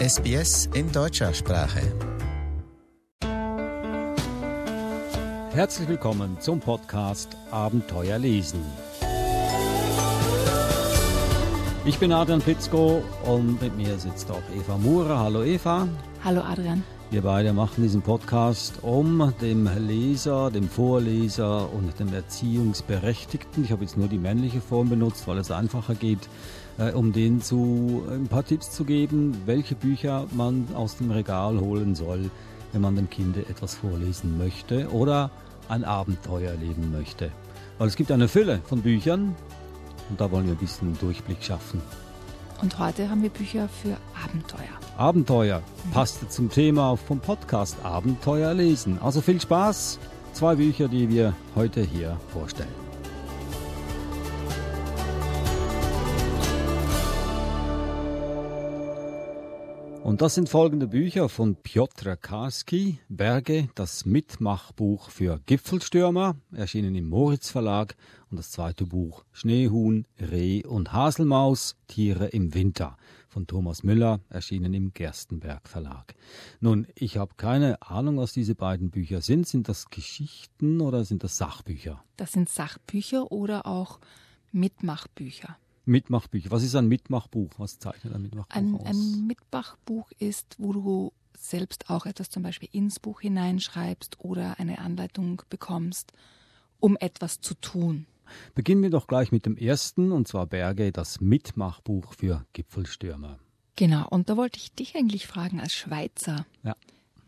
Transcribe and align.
SBS 0.00 0.70
in 0.72 0.90
deutscher 0.92 1.34
Sprache. 1.34 1.82
Herzlich 5.52 5.90
willkommen 5.90 6.38
zum 6.40 6.58
Podcast 6.58 7.36
Abenteuer 7.50 8.18
lesen. 8.18 8.64
Ich 11.84 11.98
bin 11.98 12.12
Adrian 12.12 12.40
Pitzko 12.40 13.02
und 13.26 13.60
mit 13.60 13.76
mir 13.76 13.98
sitzt 13.98 14.30
auch 14.30 14.40
Eva 14.56 14.78
Murer. 14.78 15.18
Hallo 15.18 15.44
Eva. 15.44 15.86
Hallo 16.24 16.40
Adrian. 16.40 16.82
Wir 17.10 17.20
beide 17.20 17.52
machen 17.52 17.82
diesen 17.82 18.00
Podcast, 18.00 18.82
um 18.82 19.34
dem 19.42 19.68
Leser, 19.86 20.50
dem 20.50 20.70
Vorleser 20.70 21.70
und 21.74 22.00
dem 22.00 22.14
Erziehungsberechtigten, 22.14 23.64
ich 23.64 23.72
habe 23.72 23.82
jetzt 23.82 23.98
nur 23.98 24.08
die 24.08 24.16
männliche 24.16 24.62
Form 24.62 24.88
benutzt, 24.88 25.28
weil 25.28 25.36
es 25.36 25.50
einfacher 25.50 25.94
geht, 25.94 26.30
äh, 26.80 26.92
um 26.92 27.12
denen 27.12 27.42
zu, 27.42 28.02
ein 28.10 28.26
paar 28.26 28.44
Tipps 28.44 28.70
zu 28.70 28.84
geben, 28.84 29.42
welche 29.46 29.74
Bücher 29.74 30.26
man 30.32 30.66
aus 30.74 30.96
dem 30.96 31.10
Regal 31.10 31.60
holen 31.60 31.94
soll, 31.94 32.30
wenn 32.72 32.80
man 32.80 32.96
dem 32.96 33.10
Kind 33.10 33.36
etwas 33.36 33.74
vorlesen 33.74 34.38
möchte 34.38 34.90
oder 34.90 35.30
ein 35.68 35.84
Abenteuer 35.84 36.50
erleben 36.50 36.90
möchte. 36.90 37.30
Weil 37.78 37.88
es 37.88 37.96
gibt 37.96 38.10
eine 38.10 38.28
Fülle 38.28 38.60
von 38.64 38.82
Büchern 38.82 39.34
und 40.08 40.20
da 40.20 40.30
wollen 40.30 40.46
wir 40.46 40.54
ein 40.54 40.58
bisschen 40.58 40.98
Durchblick 40.98 41.42
schaffen. 41.42 41.80
Und 42.62 42.78
heute 42.78 43.08
haben 43.08 43.22
wir 43.22 43.30
Bücher 43.30 43.68
für 43.68 43.96
Abenteuer. 44.22 44.68
Abenteuer 44.98 45.62
passt 45.92 46.30
zum 46.30 46.50
Thema 46.50 46.96
vom 46.96 47.18
Podcast 47.20 47.76
Abenteuer 47.82 48.52
lesen. 48.52 48.98
Also 49.00 49.22
viel 49.22 49.40
Spaß. 49.40 49.98
Zwei 50.34 50.56
Bücher, 50.56 50.86
die 50.86 51.08
wir 51.08 51.34
heute 51.56 51.80
hier 51.80 52.18
vorstellen. 52.32 52.79
Und 60.10 60.22
das 60.22 60.34
sind 60.34 60.48
folgende 60.48 60.88
Bücher 60.88 61.28
von 61.28 61.54
Piotr 61.54 62.16
Karski, 62.16 62.98
Berge, 63.08 63.68
das 63.76 64.04
Mitmachbuch 64.04 65.08
für 65.08 65.38
Gipfelstürmer, 65.46 66.34
erschienen 66.50 66.96
im 66.96 67.08
Moritz 67.08 67.48
Verlag, 67.48 67.94
und 68.28 68.36
das 68.36 68.50
zweite 68.50 68.86
Buch 68.86 69.24
Schneehuhn, 69.30 70.08
Reh 70.18 70.64
und 70.64 70.92
Haselmaus, 70.92 71.76
Tiere 71.86 72.26
im 72.26 72.54
Winter, 72.54 72.96
von 73.28 73.46
Thomas 73.46 73.84
Müller, 73.84 74.18
erschienen 74.30 74.74
im 74.74 74.92
Gerstenberg 74.92 75.68
Verlag. 75.68 76.16
Nun, 76.58 76.88
ich 76.96 77.16
habe 77.16 77.34
keine 77.36 77.80
Ahnung, 77.80 78.16
was 78.16 78.32
diese 78.32 78.56
beiden 78.56 78.90
Bücher 78.90 79.20
sind. 79.20 79.46
Sind 79.46 79.68
das 79.68 79.90
Geschichten 79.90 80.80
oder 80.80 81.04
sind 81.04 81.22
das 81.22 81.36
Sachbücher? 81.36 82.02
Das 82.16 82.32
sind 82.32 82.48
Sachbücher 82.48 83.30
oder 83.30 83.64
auch 83.64 84.00
Mitmachbücher. 84.50 85.56
Mitmachbücher. 85.90 86.50
Was 86.50 86.62
ist 86.62 86.74
ein 86.76 86.88
Mitmachbuch? 86.88 87.50
Was 87.58 87.78
zeichnet 87.78 88.14
ein 88.14 88.22
Mitmachbuch 88.22 88.56
ein, 88.56 88.74
aus? 88.76 88.86
Ein 88.86 89.26
Mitmachbuch 89.26 90.10
ist, 90.18 90.56
wo 90.58 90.72
du 90.72 91.12
selbst 91.36 91.90
auch 91.90 92.06
etwas 92.06 92.30
zum 92.30 92.42
Beispiel 92.42 92.68
ins 92.72 93.00
Buch 93.00 93.20
hineinschreibst 93.20 94.20
oder 94.20 94.58
eine 94.58 94.78
Anleitung 94.78 95.42
bekommst, 95.50 96.12
um 96.78 96.96
etwas 96.98 97.40
zu 97.40 97.54
tun. 97.54 98.06
Beginnen 98.54 98.82
wir 98.82 98.90
doch 98.90 99.08
gleich 99.08 99.32
mit 99.32 99.44
dem 99.44 99.56
ersten, 99.56 100.12
und 100.12 100.28
zwar 100.28 100.46
Berge, 100.46 100.92
das 100.92 101.20
Mitmachbuch 101.20 102.14
für 102.14 102.46
Gipfelstürmer. 102.52 103.38
Genau, 103.74 104.06
und 104.08 104.28
da 104.28 104.36
wollte 104.36 104.58
ich 104.58 104.72
dich 104.72 104.94
eigentlich 104.94 105.26
fragen 105.26 105.60
als 105.60 105.72
Schweizer. 105.72 106.46
Ja. 106.62 106.76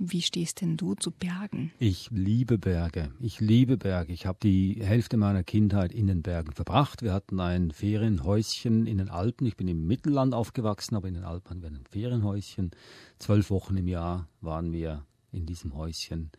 Wie 0.05 0.20
stehst 0.20 0.61
denn 0.61 0.77
du 0.77 0.97
zu 0.97 1.12
Bergen? 1.12 1.70
Ich 1.78 2.11
liebe 2.11 2.58
Berge. 2.58 3.12
Ich 3.20 3.39
liebe 3.39 3.77
Berge. 3.77 4.12
Ich 4.12 4.27
habe 4.27 4.36
die 4.42 4.81
Hälfte 4.83 5.17
meiner 5.17 5.45
Kindheit 5.45 5.92
in 5.92 6.08
den 6.08 6.22
Bergen 6.22 6.50
verbracht. 6.50 7.03
Wir 7.03 7.12
hatten 7.12 7.39
ein 7.39 7.70
Ferienhäuschen 7.70 8.89
in 8.89 8.98
den 8.98 9.11
Alpen. 9.11 9.47
Ich 9.47 9.56
bin 9.56 9.69
im 9.69 9.86
Mittelland 9.86 10.34
aufgewachsen, 10.34 10.97
aber 10.97 11.06
in 11.06 11.14
den 11.14 11.23
Alpen 11.23 11.50
hatten 11.50 11.62
wir 11.62 11.69
ein 11.69 11.86
Ferienhäuschen. 11.89 12.73
Zwölf 13.20 13.48
Wochen 13.50 13.77
im 13.77 13.86
Jahr 13.86 14.27
waren 14.41 14.73
wir 14.73 15.06
in 15.30 15.47
diesem 15.47 15.77
Häuschen 15.77 16.33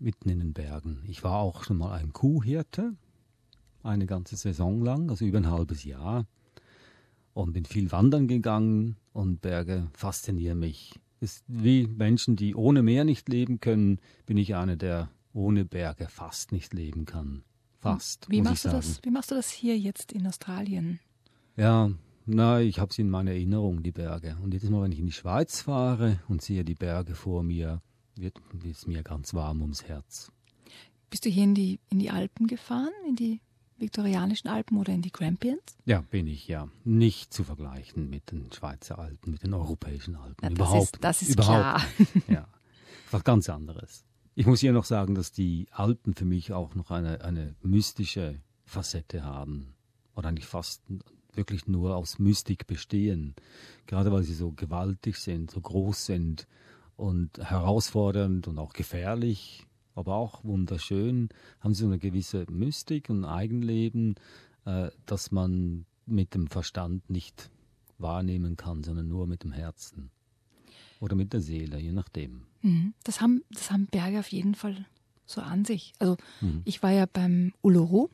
mitten 0.00 0.28
in 0.28 0.40
den 0.40 0.52
Bergen. 0.52 1.04
Ich 1.06 1.22
war 1.22 1.38
auch 1.38 1.62
schon 1.62 1.78
mal 1.78 1.92
ein 1.92 2.12
Kuhhirte, 2.12 2.96
eine 3.84 4.06
ganze 4.06 4.34
Saison 4.34 4.82
lang, 4.82 5.08
also 5.08 5.24
über 5.24 5.38
ein 5.38 5.52
halbes 5.52 5.84
Jahr. 5.84 6.26
Und 7.32 7.52
bin 7.52 7.64
viel 7.64 7.92
wandern 7.92 8.26
gegangen 8.26 8.96
und 9.12 9.40
Berge 9.40 9.86
faszinieren 9.92 10.58
mich 10.58 10.98
ist 11.24 11.44
wie 11.48 11.86
Menschen, 11.86 12.36
die 12.36 12.54
ohne 12.54 12.82
Meer 12.82 13.04
nicht 13.04 13.28
leben 13.28 13.58
können, 13.58 13.98
bin 14.26 14.36
ich 14.36 14.54
einer, 14.54 14.76
der 14.76 15.10
ohne 15.32 15.64
Berge 15.64 16.06
fast 16.08 16.52
nicht 16.52 16.72
leben 16.74 17.06
kann. 17.06 17.42
Fast. 17.80 18.30
Wie, 18.30 18.42
machst, 18.42 18.64
du 18.64 18.68
das, 18.68 19.00
wie 19.02 19.10
machst 19.10 19.30
du 19.30 19.34
das 19.34 19.50
hier 19.50 19.76
jetzt 19.76 20.12
in 20.12 20.26
Australien? 20.26 21.00
Ja, 21.56 21.90
na, 22.26 22.60
ich 22.60 22.78
habe 22.78 22.94
sie 22.94 23.02
in 23.02 23.10
meiner 23.10 23.32
Erinnerung, 23.32 23.82
die 23.82 23.92
Berge. 23.92 24.36
Und 24.42 24.54
jedes 24.54 24.70
Mal, 24.70 24.82
wenn 24.82 24.92
ich 24.92 25.00
in 25.00 25.06
die 25.06 25.12
Schweiz 25.12 25.60
fahre 25.62 26.20
und 26.28 26.40
sehe 26.40 26.64
die 26.64 26.74
Berge 26.74 27.14
vor 27.14 27.42
mir, 27.42 27.82
wird 28.16 28.40
es 28.70 28.86
mir 28.86 29.02
ganz 29.02 29.34
warm 29.34 29.60
ums 29.60 29.84
Herz. 29.84 30.30
Bist 31.10 31.24
du 31.24 31.30
hier 31.30 31.44
in 31.44 31.54
die, 31.54 31.80
in 31.90 31.98
die 31.98 32.10
Alpen 32.10 32.46
gefahren, 32.46 32.92
in 33.08 33.16
die 33.16 33.40
viktorianischen 33.78 34.48
Alpen 34.48 34.78
oder 34.78 34.92
in 34.92 35.02
die 35.02 35.12
Grampians? 35.12 35.76
Ja, 35.84 36.00
bin 36.00 36.26
ich 36.26 36.48
ja. 36.48 36.68
Nicht 36.84 37.32
zu 37.32 37.44
vergleichen 37.44 38.08
mit 38.08 38.30
den 38.30 38.50
Schweizer 38.52 38.98
Alpen, 38.98 39.32
mit 39.32 39.42
den 39.42 39.54
europäischen 39.54 40.16
Alpen. 40.16 40.42
Ja, 40.42 40.50
das 40.50 40.58
überhaupt. 40.58 40.94
ist, 40.94 41.04
das 41.04 41.22
ist 41.22 41.30
überhaupt. 41.32 41.82
klar. 41.96 42.06
ja, 42.28 42.48
was 43.10 43.24
ganz 43.24 43.48
anderes. 43.48 44.04
Ich 44.34 44.46
muss 44.46 44.60
hier 44.60 44.72
noch 44.72 44.84
sagen, 44.84 45.14
dass 45.14 45.32
die 45.32 45.66
Alpen 45.70 46.14
für 46.14 46.24
mich 46.24 46.52
auch 46.52 46.74
noch 46.74 46.90
eine, 46.90 47.20
eine 47.22 47.54
mystische 47.62 48.40
Facette 48.64 49.24
haben. 49.24 49.74
Oder 50.16 50.28
eigentlich 50.28 50.46
fast 50.46 50.82
wirklich 51.32 51.66
nur 51.66 51.96
aus 51.96 52.18
Mystik 52.18 52.66
bestehen. 52.66 53.34
Gerade 53.86 54.12
weil 54.12 54.22
sie 54.22 54.34
so 54.34 54.52
gewaltig 54.52 55.16
sind, 55.16 55.50
so 55.50 55.60
groß 55.60 56.06
sind 56.06 56.46
und 56.96 57.38
herausfordernd 57.38 58.48
und 58.48 58.58
auch 58.58 58.72
gefährlich, 58.72 59.66
aber 59.94 60.14
auch 60.14 60.44
wunderschön, 60.44 61.28
haben 61.60 61.74
sie 61.74 61.82
so 61.82 61.86
eine 61.86 61.98
gewisse 61.98 62.46
Mystik 62.50 63.10
und 63.10 63.24
Eigenleben, 63.24 64.16
äh, 64.64 64.90
das 65.06 65.30
man 65.30 65.86
mit 66.06 66.34
dem 66.34 66.48
Verstand 66.48 67.08
nicht 67.08 67.50
wahrnehmen 67.98 68.56
kann, 68.56 68.82
sondern 68.82 69.08
nur 69.08 69.26
mit 69.26 69.44
dem 69.44 69.52
Herzen. 69.52 70.10
Oder 71.00 71.16
mit 71.16 71.32
der 71.32 71.40
Seele, 71.40 71.78
je 71.78 71.92
nachdem. 71.92 72.42
Mhm. 72.62 72.94
Das 73.04 73.20
haben, 73.20 73.42
das 73.50 73.70
haben 73.70 73.86
Berge 73.86 74.18
auf 74.18 74.28
jeden 74.28 74.54
Fall 74.54 74.86
so 75.26 75.40
an 75.40 75.64
sich. 75.64 75.92
Also 75.98 76.16
Mhm. 76.40 76.62
ich 76.64 76.82
war 76.82 76.90
ja 76.90 77.06
beim 77.06 77.52
Uluru 77.62 78.08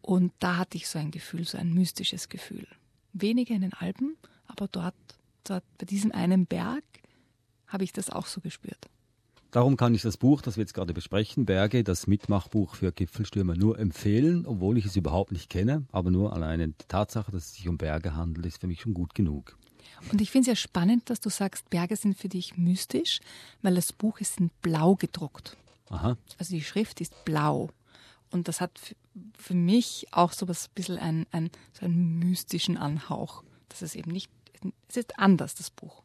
und 0.00 0.32
da 0.38 0.56
hatte 0.56 0.76
ich 0.76 0.88
so 0.88 0.98
ein 0.98 1.10
Gefühl, 1.10 1.44
so 1.44 1.58
ein 1.58 1.72
mystisches 1.72 2.28
Gefühl. 2.28 2.66
Weniger 3.12 3.54
in 3.54 3.62
den 3.62 3.72
Alpen, 3.72 4.16
aber 4.46 4.68
dort, 4.68 4.94
dort 5.44 5.64
bei 5.78 5.86
diesem 5.86 6.12
einen 6.12 6.46
Berg 6.46 6.84
habe 7.66 7.84
ich 7.84 7.92
das 7.92 8.10
auch 8.10 8.26
so 8.26 8.40
gespürt. 8.40 8.88
Darum 9.54 9.76
kann 9.76 9.94
ich 9.94 10.02
das 10.02 10.16
Buch, 10.16 10.42
das 10.42 10.56
wir 10.56 10.62
jetzt 10.62 10.74
gerade 10.74 10.92
besprechen, 10.92 11.46
Berge, 11.46 11.84
das 11.84 12.08
Mitmachbuch 12.08 12.74
für 12.74 12.90
Gipfelstürmer, 12.90 13.54
nur 13.54 13.78
empfehlen, 13.78 14.46
obwohl 14.46 14.78
ich 14.78 14.84
es 14.84 14.96
überhaupt 14.96 15.30
nicht 15.30 15.48
kenne. 15.48 15.84
Aber 15.92 16.10
nur 16.10 16.32
alleine 16.32 16.66
die 16.66 16.84
Tatsache, 16.88 17.30
dass 17.30 17.44
es 17.44 17.54
sich 17.54 17.68
um 17.68 17.78
Berge 17.78 18.16
handelt, 18.16 18.46
ist 18.46 18.60
für 18.60 18.66
mich 18.66 18.80
schon 18.80 18.94
gut 18.94 19.14
genug. 19.14 19.56
Und 20.10 20.20
ich 20.20 20.32
finde 20.32 20.50
es 20.50 20.58
ja 20.58 20.60
spannend, 20.60 21.08
dass 21.08 21.20
du 21.20 21.30
sagst, 21.30 21.70
Berge 21.70 21.94
sind 21.94 22.18
für 22.18 22.28
dich 22.28 22.56
mystisch, 22.56 23.20
weil 23.62 23.76
das 23.76 23.92
Buch 23.92 24.18
ist 24.18 24.40
in 24.40 24.50
blau 24.60 24.96
gedruckt. 24.96 25.56
Aha. 25.88 26.16
Also 26.36 26.52
die 26.52 26.64
Schrift 26.64 27.00
ist 27.00 27.24
blau. 27.24 27.70
Und 28.32 28.48
das 28.48 28.60
hat 28.60 28.96
für 29.38 29.54
mich 29.54 30.08
auch 30.10 30.32
so 30.32 30.48
was 30.48 30.66
bisschen 30.66 30.98
ein, 30.98 31.26
ein, 31.30 31.50
so 31.78 31.86
einen 31.86 32.18
mystischen 32.18 32.76
Anhauch. 32.76 33.44
Das 33.68 33.82
ist 33.82 33.94
eben 33.94 34.10
nicht, 34.10 34.32
es 34.88 34.96
ist 34.96 35.16
anders, 35.16 35.54
das 35.54 35.70
Buch. 35.70 36.02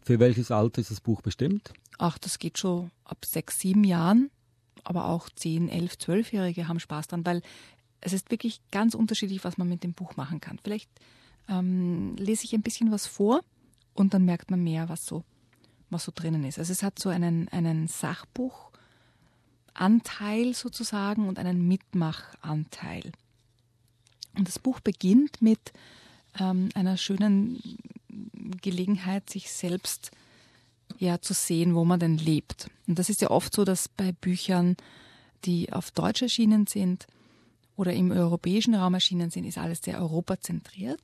Für 0.00 0.18
welches 0.18 0.50
Alter 0.50 0.80
ist 0.80 0.90
das 0.90 1.00
Buch 1.00 1.22
bestimmt? 1.22 1.72
Ach, 2.02 2.18
das 2.18 2.38
geht 2.40 2.58
schon 2.58 2.90
ab 3.04 3.24
sechs, 3.24 3.60
sieben 3.60 3.84
Jahren, 3.84 4.28
aber 4.82 5.04
auch 5.04 5.30
zehn, 5.30 5.68
elf, 5.68 5.96
zwölfjährige 5.98 6.66
haben 6.66 6.80
Spaß 6.80 7.06
dran, 7.06 7.24
weil 7.24 7.42
es 8.00 8.12
ist 8.12 8.32
wirklich 8.32 8.60
ganz 8.72 8.96
unterschiedlich, 8.96 9.44
was 9.44 9.56
man 9.56 9.68
mit 9.68 9.84
dem 9.84 9.92
Buch 9.92 10.16
machen 10.16 10.40
kann. 10.40 10.58
Vielleicht 10.64 10.90
ähm, 11.48 12.16
lese 12.16 12.44
ich 12.44 12.54
ein 12.54 12.62
bisschen 12.62 12.90
was 12.90 13.06
vor 13.06 13.44
und 13.94 14.14
dann 14.14 14.24
merkt 14.24 14.50
man 14.50 14.64
mehr, 14.64 14.88
was 14.88 15.06
so, 15.06 15.22
was 15.90 16.02
so 16.02 16.10
drinnen 16.12 16.42
ist. 16.42 16.58
Also 16.58 16.72
es 16.72 16.82
hat 16.82 16.98
so 16.98 17.08
einen, 17.08 17.46
einen 17.50 17.86
Sachbuchanteil 17.86 20.54
sozusagen 20.54 21.28
und 21.28 21.38
einen 21.38 21.68
Mitmachanteil. 21.68 23.12
Und 24.36 24.48
das 24.48 24.58
Buch 24.58 24.80
beginnt 24.80 25.40
mit 25.40 25.72
ähm, 26.40 26.68
einer 26.74 26.96
schönen 26.96 27.62
Gelegenheit, 28.60 29.30
sich 29.30 29.52
selbst 29.52 30.10
ja 30.98 31.20
zu 31.20 31.34
sehen, 31.34 31.74
wo 31.74 31.84
man 31.84 32.00
denn 32.00 32.18
lebt. 32.18 32.70
Und 32.86 32.98
das 32.98 33.08
ist 33.08 33.20
ja 33.20 33.30
oft 33.30 33.54
so, 33.54 33.64
dass 33.64 33.88
bei 33.88 34.12
Büchern, 34.12 34.76
die 35.44 35.72
auf 35.72 35.90
Deutsch 35.90 36.22
erschienen 36.22 36.66
sind 36.66 37.06
oder 37.76 37.92
im 37.92 38.10
europäischen 38.10 38.74
Raum 38.74 38.94
erschienen 38.94 39.30
sind, 39.30 39.44
ist 39.44 39.58
alles 39.58 39.82
sehr 39.82 40.00
europazentriert. 40.00 41.00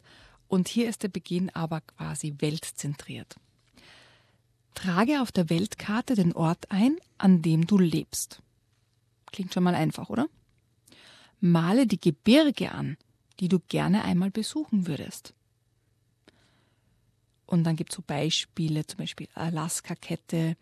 Und 0.49 0.69
hier 0.69 0.89
ist 0.89 1.03
der 1.03 1.09
Beginn 1.09 1.51
aber 1.51 1.81
quasi 1.83 2.35
weltzentriert. 2.39 3.37
Trage 4.75 5.21
auf 5.21 5.33
der 5.33 5.51
Weltkarte 5.51 6.15
den 6.15 6.33
Ort 6.33 6.71
ein, 6.71 6.97
an 7.19 7.43
dem 7.43 7.67
du 7.67 7.79
lebst. 7.79 8.41
Klingt 9.27 9.53
schon 9.53 9.65
mal 9.65 9.75
einfach, 9.75 10.09
oder? 10.09 10.29
Male 11.41 11.87
die 11.87 12.01
Gebirge 12.01 12.73
an, 12.73 12.97
die 13.41 13.49
du 13.49 13.59
gerne 13.69 14.05
einmal 14.05 14.31
besuchen 14.31 14.87
würdest. 14.87 15.35
Und 17.49 17.65
dann 17.65 17.77
gibt 17.77 17.93
es 17.93 17.97
so 17.97 18.03
Beispiele, 18.07 18.87
zum 18.87 18.99
Beispiel 18.99 19.27
Alaska-Kette, 19.33 20.57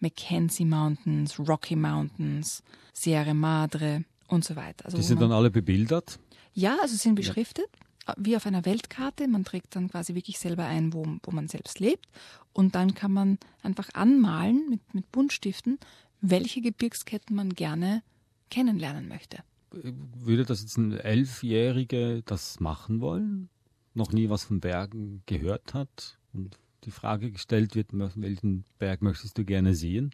Mackenzie 0.00 0.64
Mountains, 0.64 1.38
Rocky 1.38 1.76
Mountains, 1.76 2.64
Sierra 2.92 3.34
Madre 3.34 4.04
und 4.26 4.44
so 4.44 4.56
weiter. 4.56 4.86
Also 4.86 4.96
Die 4.96 5.04
sind 5.04 5.22
dann 5.22 5.30
alle 5.30 5.52
bebildert? 5.52 6.18
Ja, 6.52 6.76
also 6.82 6.96
sind 6.96 7.14
beschriftet, 7.14 7.68
ja. 8.08 8.14
wie 8.18 8.34
auf 8.34 8.46
einer 8.46 8.64
Weltkarte. 8.64 9.28
Man 9.28 9.44
trägt 9.44 9.76
dann 9.76 9.88
quasi 9.88 10.16
wirklich 10.16 10.40
selber 10.40 10.64
ein, 10.64 10.92
wo, 10.92 11.06
wo 11.22 11.30
man 11.30 11.46
selbst 11.46 11.78
lebt. 11.78 12.08
Und 12.52 12.74
dann 12.74 12.94
kann 12.94 13.12
man 13.12 13.38
einfach 13.62 13.90
anmalen 13.94 14.68
mit, 14.68 14.92
mit 14.92 15.12
Buntstiften, 15.12 15.78
welche 16.20 16.60
Gebirgsketten 16.60 17.36
man 17.36 17.50
gerne 17.50 18.02
kennenlernen 18.50 19.06
möchte. 19.06 19.38
Würde 19.70 20.44
das 20.44 20.62
jetzt 20.62 20.76
ein 20.78 20.92
Elfjährige 20.98 22.22
das 22.26 22.58
machen 22.58 23.00
wollen? 23.00 23.50
Noch 23.94 24.10
nie 24.10 24.28
was 24.28 24.42
von 24.42 24.58
Bergen 24.58 25.22
gehört 25.26 25.74
hat 25.74 26.18
und 26.34 26.58
die 26.84 26.90
Frage 26.90 27.30
gestellt 27.30 27.74
wird, 27.74 27.88
welchen 27.92 28.64
Berg 28.78 29.02
möchtest 29.02 29.38
du 29.38 29.44
gerne 29.44 29.74
sehen? 29.74 30.10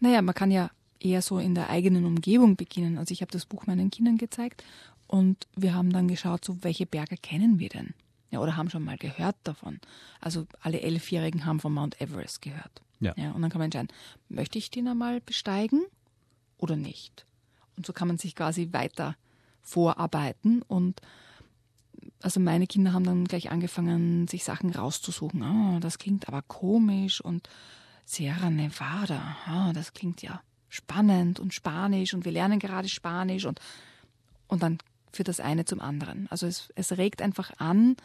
Naja, 0.00 0.22
man 0.22 0.34
kann 0.34 0.50
ja 0.50 0.70
eher 1.00 1.22
so 1.22 1.38
in 1.38 1.54
der 1.54 1.68
eigenen 1.68 2.04
Umgebung 2.04 2.56
beginnen. 2.56 2.98
Also 2.98 3.12
ich 3.12 3.22
habe 3.22 3.32
das 3.32 3.46
Buch 3.46 3.66
meinen 3.66 3.90
Kindern 3.90 4.18
gezeigt 4.18 4.62
und 5.08 5.48
wir 5.56 5.74
haben 5.74 5.92
dann 5.92 6.08
geschaut, 6.08 6.44
so 6.44 6.62
welche 6.62 6.86
Berge 6.86 7.16
kennen 7.16 7.58
wir 7.58 7.68
denn? 7.68 7.94
Ja, 8.30 8.40
oder 8.40 8.56
haben 8.56 8.70
schon 8.70 8.84
mal 8.84 8.96
gehört 8.96 9.36
davon. 9.44 9.78
Also 10.20 10.46
alle 10.60 10.80
Elfjährigen 10.80 11.44
haben 11.44 11.60
von 11.60 11.74
Mount 11.74 12.00
Everest 12.00 12.40
gehört. 12.40 12.82
Ja. 13.00 13.12
ja. 13.16 13.32
Und 13.32 13.42
dann 13.42 13.50
kann 13.50 13.58
man 13.58 13.66
entscheiden, 13.66 13.88
möchte 14.28 14.58
ich 14.58 14.70
den 14.70 14.88
einmal 14.88 15.20
besteigen 15.20 15.82
oder 16.56 16.76
nicht? 16.76 17.26
Und 17.76 17.84
so 17.84 17.92
kann 17.92 18.08
man 18.08 18.16
sich 18.16 18.34
quasi 18.34 18.68
weiter 18.72 19.16
vorarbeiten 19.60 20.62
und 20.62 21.00
also 22.20 22.40
meine 22.40 22.66
Kinder 22.66 22.92
haben 22.92 23.04
dann 23.04 23.24
gleich 23.24 23.50
angefangen, 23.50 24.28
sich 24.28 24.44
Sachen 24.44 24.70
rauszusuchen. 24.70 25.42
Ah, 25.42 25.80
das 25.80 25.98
klingt 25.98 26.28
aber 26.28 26.42
komisch 26.42 27.20
und 27.20 27.48
Sierra 28.04 28.50
Nevada, 28.50 29.36
ah, 29.46 29.72
das 29.72 29.92
klingt 29.92 30.22
ja 30.22 30.42
spannend 30.68 31.38
und 31.38 31.52
Spanisch 31.52 32.14
und 32.14 32.24
wir 32.24 32.32
lernen 32.32 32.58
gerade 32.58 32.88
Spanisch 32.88 33.44
und, 33.44 33.60
und 34.48 34.62
dann 34.62 34.78
führt 35.12 35.28
das 35.28 35.40
eine 35.40 35.64
zum 35.64 35.80
anderen. 35.80 36.26
Also 36.30 36.46
es, 36.46 36.72
es 36.74 36.96
regt 36.96 37.20
einfach 37.20 37.52
an, 37.58 37.96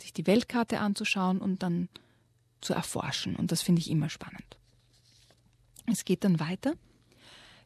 sich 0.00 0.12
die 0.12 0.26
Weltkarte 0.26 0.80
anzuschauen 0.80 1.38
und 1.38 1.62
dann 1.62 1.88
zu 2.60 2.74
erforschen. 2.74 3.36
Und 3.36 3.52
das 3.52 3.62
finde 3.62 3.80
ich 3.80 3.90
immer 3.90 4.10
spannend. 4.10 4.58
Es 5.86 6.04
geht 6.04 6.24
dann 6.24 6.40
weiter. 6.40 6.74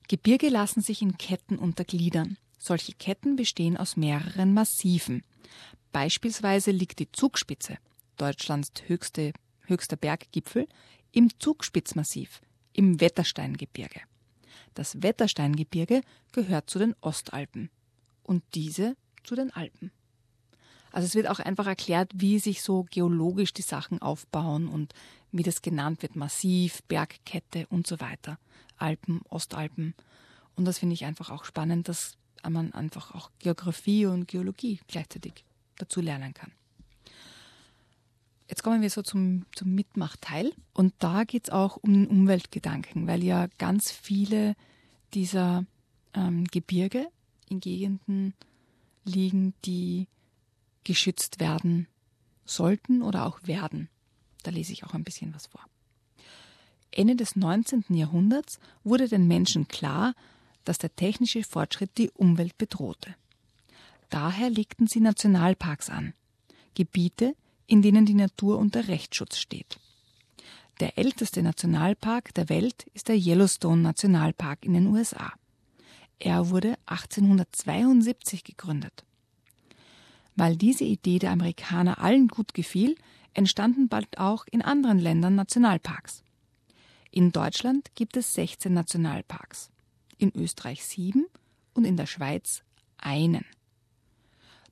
Gebirge 0.09 0.49
lassen 0.49 0.83
sich 0.83 1.03
in 1.03 1.19
Ketten 1.19 1.59
untergliedern. 1.59 2.37
Solche 2.59 2.93
Ketten 2.93 3.37
bestehen 3.37 3.77
aus 3.77 3.97
mehreren 3.97 4.55
Massiven. 4.55 5.25
Beispielsweise 5.93 6.71
liegt 6.71 6.99
die 6.99 7.11
Zugspitze, 7.13 7.79
Deutschlands 8.17 8.73
höchste, 8.87 9.33
höchster 9.63 9.97
Berggipfel, 9.97 10.69
im 11.13 11.29
Zugspitzmassiv, 11.39 12.41
im 12.73 13.01
Wettersteingebirge. 13.01 14.01
Das 14.75 15.03
Wettersteingebirge 15.03 16.01
gehört 16.33 16.71
zu 16.71 16.79
den 16.79 16.95
Ostalpen 17.01 17.71
und 18.23 18.43
diese 18.55 18.97
zu 19.25 19.35
den 19.35 19.51
Alpen. 19.51 19.91
Also 20.93 21.07
es 21.07 21.15
wird 21.15 21.29
auch 21.29 21.39
einfach 21.39 21.67
erklärt, 21.67 22.11
wie 22.15 22.39
sich 22.39 22.63
so 22.63 22.85
geologisch 22.91 23.53
die 23.55 23.63
Sachen 23.63 24.01
aufbauen 24.03 24.69
und 24.69 24.95
wie 25.31 25.43
das 25.43 25.63
genannt 25.63 26.03
wird, 26.03 26.17
Massiv, 26.17 26.83
Bergkette 26.85 27.67
und 27.69 27.87
so 27.87 27.99
weiter. 28.01 28.39
Alpen, 28.77 29.23
Ostalpen. 29.29 29.95
Und 30.55 30.67
das 30.67 30.79
finde 30.79 30.95
ich 30.95 31.07
einfach 31.07 31.31
auch 31.31 31.45
spannend, 31.45 31.89
dass 31.89 32.19
man 32.51 32.73
einfach 32.73 33.15
auch 33.15 33.31
Geografie 33.39 34.07
und 34.07 34.27
Geologie 34.27 34.81
gleichzeitig 34.89 35.45
dazu 35.77 36.01
lernen 36.01 36.35
kann. 36.35 36.53
Jetzt 38.49 38.63
kommen 38.63 38.83
wir 38.83 38.91
so 38.91 39.03
zum, 39.03 39.47
zum 39.55 39.75
Mitmachteil. 39.75 40.53
Und 40.75 40.93
da 40.99 41.25
geht 41.25 41.45
es 41.45 41.51
auch 41.51 41.77
um 41.77 41.93
den 41.93 42.07
Umweltgedanken, 42.07 43.07
weil 43.07 43.25
ja 43.25 43.47
ganz 43.59 43.91
viele 43.91 44.55
dieser 45.15 45.65
ähm, 46.15 46.45
Gebirge 46.45 47.09
in 47.49 47.61
Gegenden 47.61 48.35
liegen, 49.05 49.55
die 49.65 50.07
geschützt 50.85 51.41
werden 51.41 51.87
sollten 52.45 53.03
oder 53.03 53.27
auch 53.27 53.41
werden. 53.45 53.89
Da 54.43 54.51
lese 54.51 54.73
ich 54.73 54.85
auch 54.85 54.95
ein 54.95 55.05
bisschen 55.05 55.35
was 55.35 55.47
vor. 55.47 55.65
Ende 56.91 57.17
des 57.17 57.37
19. 57.37 57.85
Jahrhunderts 57.89 58.59
wurde 58.85 59.09
den 59.09 59.27
Menschen 59.27 59.67
klar, 59.67 60.15
dass 60.65 60.79
der 60.79 60.95
technische 60.95 61.43
Fortschritt 61.43 61.99
die 61.99 62.11
Umwelt 62.11 62.57
bedrohte. 62.59 63.15
Daher 64.11 64.51
legten 64.51 64.87
sie 64.87 65.01
Nationalparks 65.01 65.89
an, 65.89 66.13
Gebiete, 66.75 67.35
in 67.67 67.83
denen 67.83 68.05
die 68.05 68.15
Natur 68.15 68.59
unter 68.59 68.89
Rechtsschutz 68.89 69.39
steht. 69.39 69.79
Der 70.81 70.99
älteste 70.99 71.43
Nationalpark 71.43 72.35
der 72.35 72.49
Welt 72.49 72.87
ist 72.93 73.09
der 73.09 73.17
Yellowstone 73.17 73.81
Nationalpark 73.81 74.65
in 74.65 74.75
den 74.75 74.87
USA. 74.89 75.33
Er 76.19 76.51
wurde 76.51 76.77
1872 76.87 78.45
gegründet. 78.45 79.05
Weil 80.35 80.57
diese 80.57 80.85
Idee 80.85 81.19
der 81.19 81.31
Amerikaner 81.31 81.99
allen 81.99 82.29
gut 82.29 82.55
gefiel, 82.55 82.97
entstanden 83.35 83.89
bald 83.89 84.19
auch 84.19 84.45
in 84.51 84.63
anderen 84.63 84.99
Ländern 84.99 85.35
Nationalparks. 85.35 86.23
In 87.11 87.33
Deutschland 87.33 87.95
gibt 87.95 88.17
es 88.17 88.35
16 88.35 88.73
Nationalparks 88.73 89.73
in 90.23 90.33
Österreich 90.35 90.85
sieben 90.85 91.27
und 91.75 91.85
in 91.85 91.97
der 91.97 92.07
Schweiz 92.07 92.63
einen. 92.97 93.45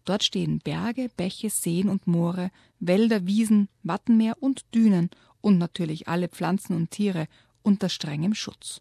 Dort 0.05 0.25
stehen 0.25 0.61
Berge, 0.61 1.11
Bäche, 1.17 1.51
Seen 1.51 1.89
und 1.89 2.07
Moore, 2.07 2.51
Wälder, 2.79 3.27
Wiesen, 3.27 3.69
Wattenmeer 3.83 4.37
und 4.41 4.65
Dünen 4.75 5.11
und 5.41 5.59
natürlich 5.59 6.09
alle 6.09 6.29
Pflanzen 6.29 6.75
und 6.75 6.91
Tiere 6.91 7.27
unter 7.63 7.89
strengem 7.89 8.35
Schutz. 8.35 8.81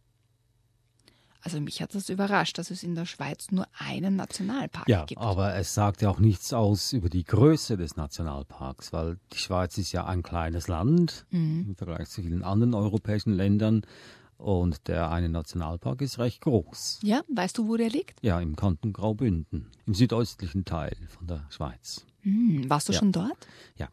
Also 1.42 1.62
mich 1.62 1.82
hat 1.82 1.96
das 1.96 2.10
überrascht, 2.10 2.58
dass 2.58 2.70
es 2.70 2.84
in 2.84 2.96
der 2.96 3.06
Schweiz 3.06 3.50
nur 3.52 3.66
einen 3.78 4.18
Nationalpark 4.18 4.90
ja, 4.90 5.06
gibt. 5.06 5.22
Ja, 5.22 5.28
aber 5.28 5.56
es 5.56 5.74
sagt 5.74 6.02
ja 6.02 6.10
auch 6.10 6.20
nichts 6.20 6.52
aus 6.52 6.92
über 6.92 7.10
die 7.10 7.24
Größe 7.24 7.78
des 7.78 7.96
Nationalparks, 7.96 8.92
weil 8.92 9.18
die 9.32 9.38
Schweiz 9.38 9.78
ist 9.78 9.94
ja 9.94 10.06
ein 10.06 10.22
kleines 10.22 10.68
Land 10.68 11.26
mhm. 11.30 11.68
im 11.70 11.76
Vergleich 11.76 12.10
zu 12.10 12.22
vielen 12.22 12.44
anderen 12.44 12.74
europäischen 12.74 13.34
Ländern. 13.34 13.84
Und 14.40 14.88
der 14.88 15.12
eine 15.12 15.28
Nationalpark 15.28 16.02
ist 16.02 16.18
recht 16.18 16.42
groß. 16.42 17.02
Ja, 17.04 17.22
weißt 17.28 17.58
du, 17.58 17.68
wo 17.68 17.76
der 17.76 17.90
liegt? 17.90 18.24
Ja, 18.24 18.40
im 18.40 18.56
Kanton 18.56 18.94
Graubünden, 18.94 19.68
im 19.86 19.94
südöstlichen 19.94 20.64
Teil 20.64 20.96
von 21.10 21.28
der 21.28 21.46
Schweiz. 21.50 22.06
Hm, 22.22 22.70
warst 22.70 22.88
du 22.88 22.94
ja. 22.94 23.00
schon 23.00 23.12
dort? 23.12 23.48
Ja. 23.76 23.90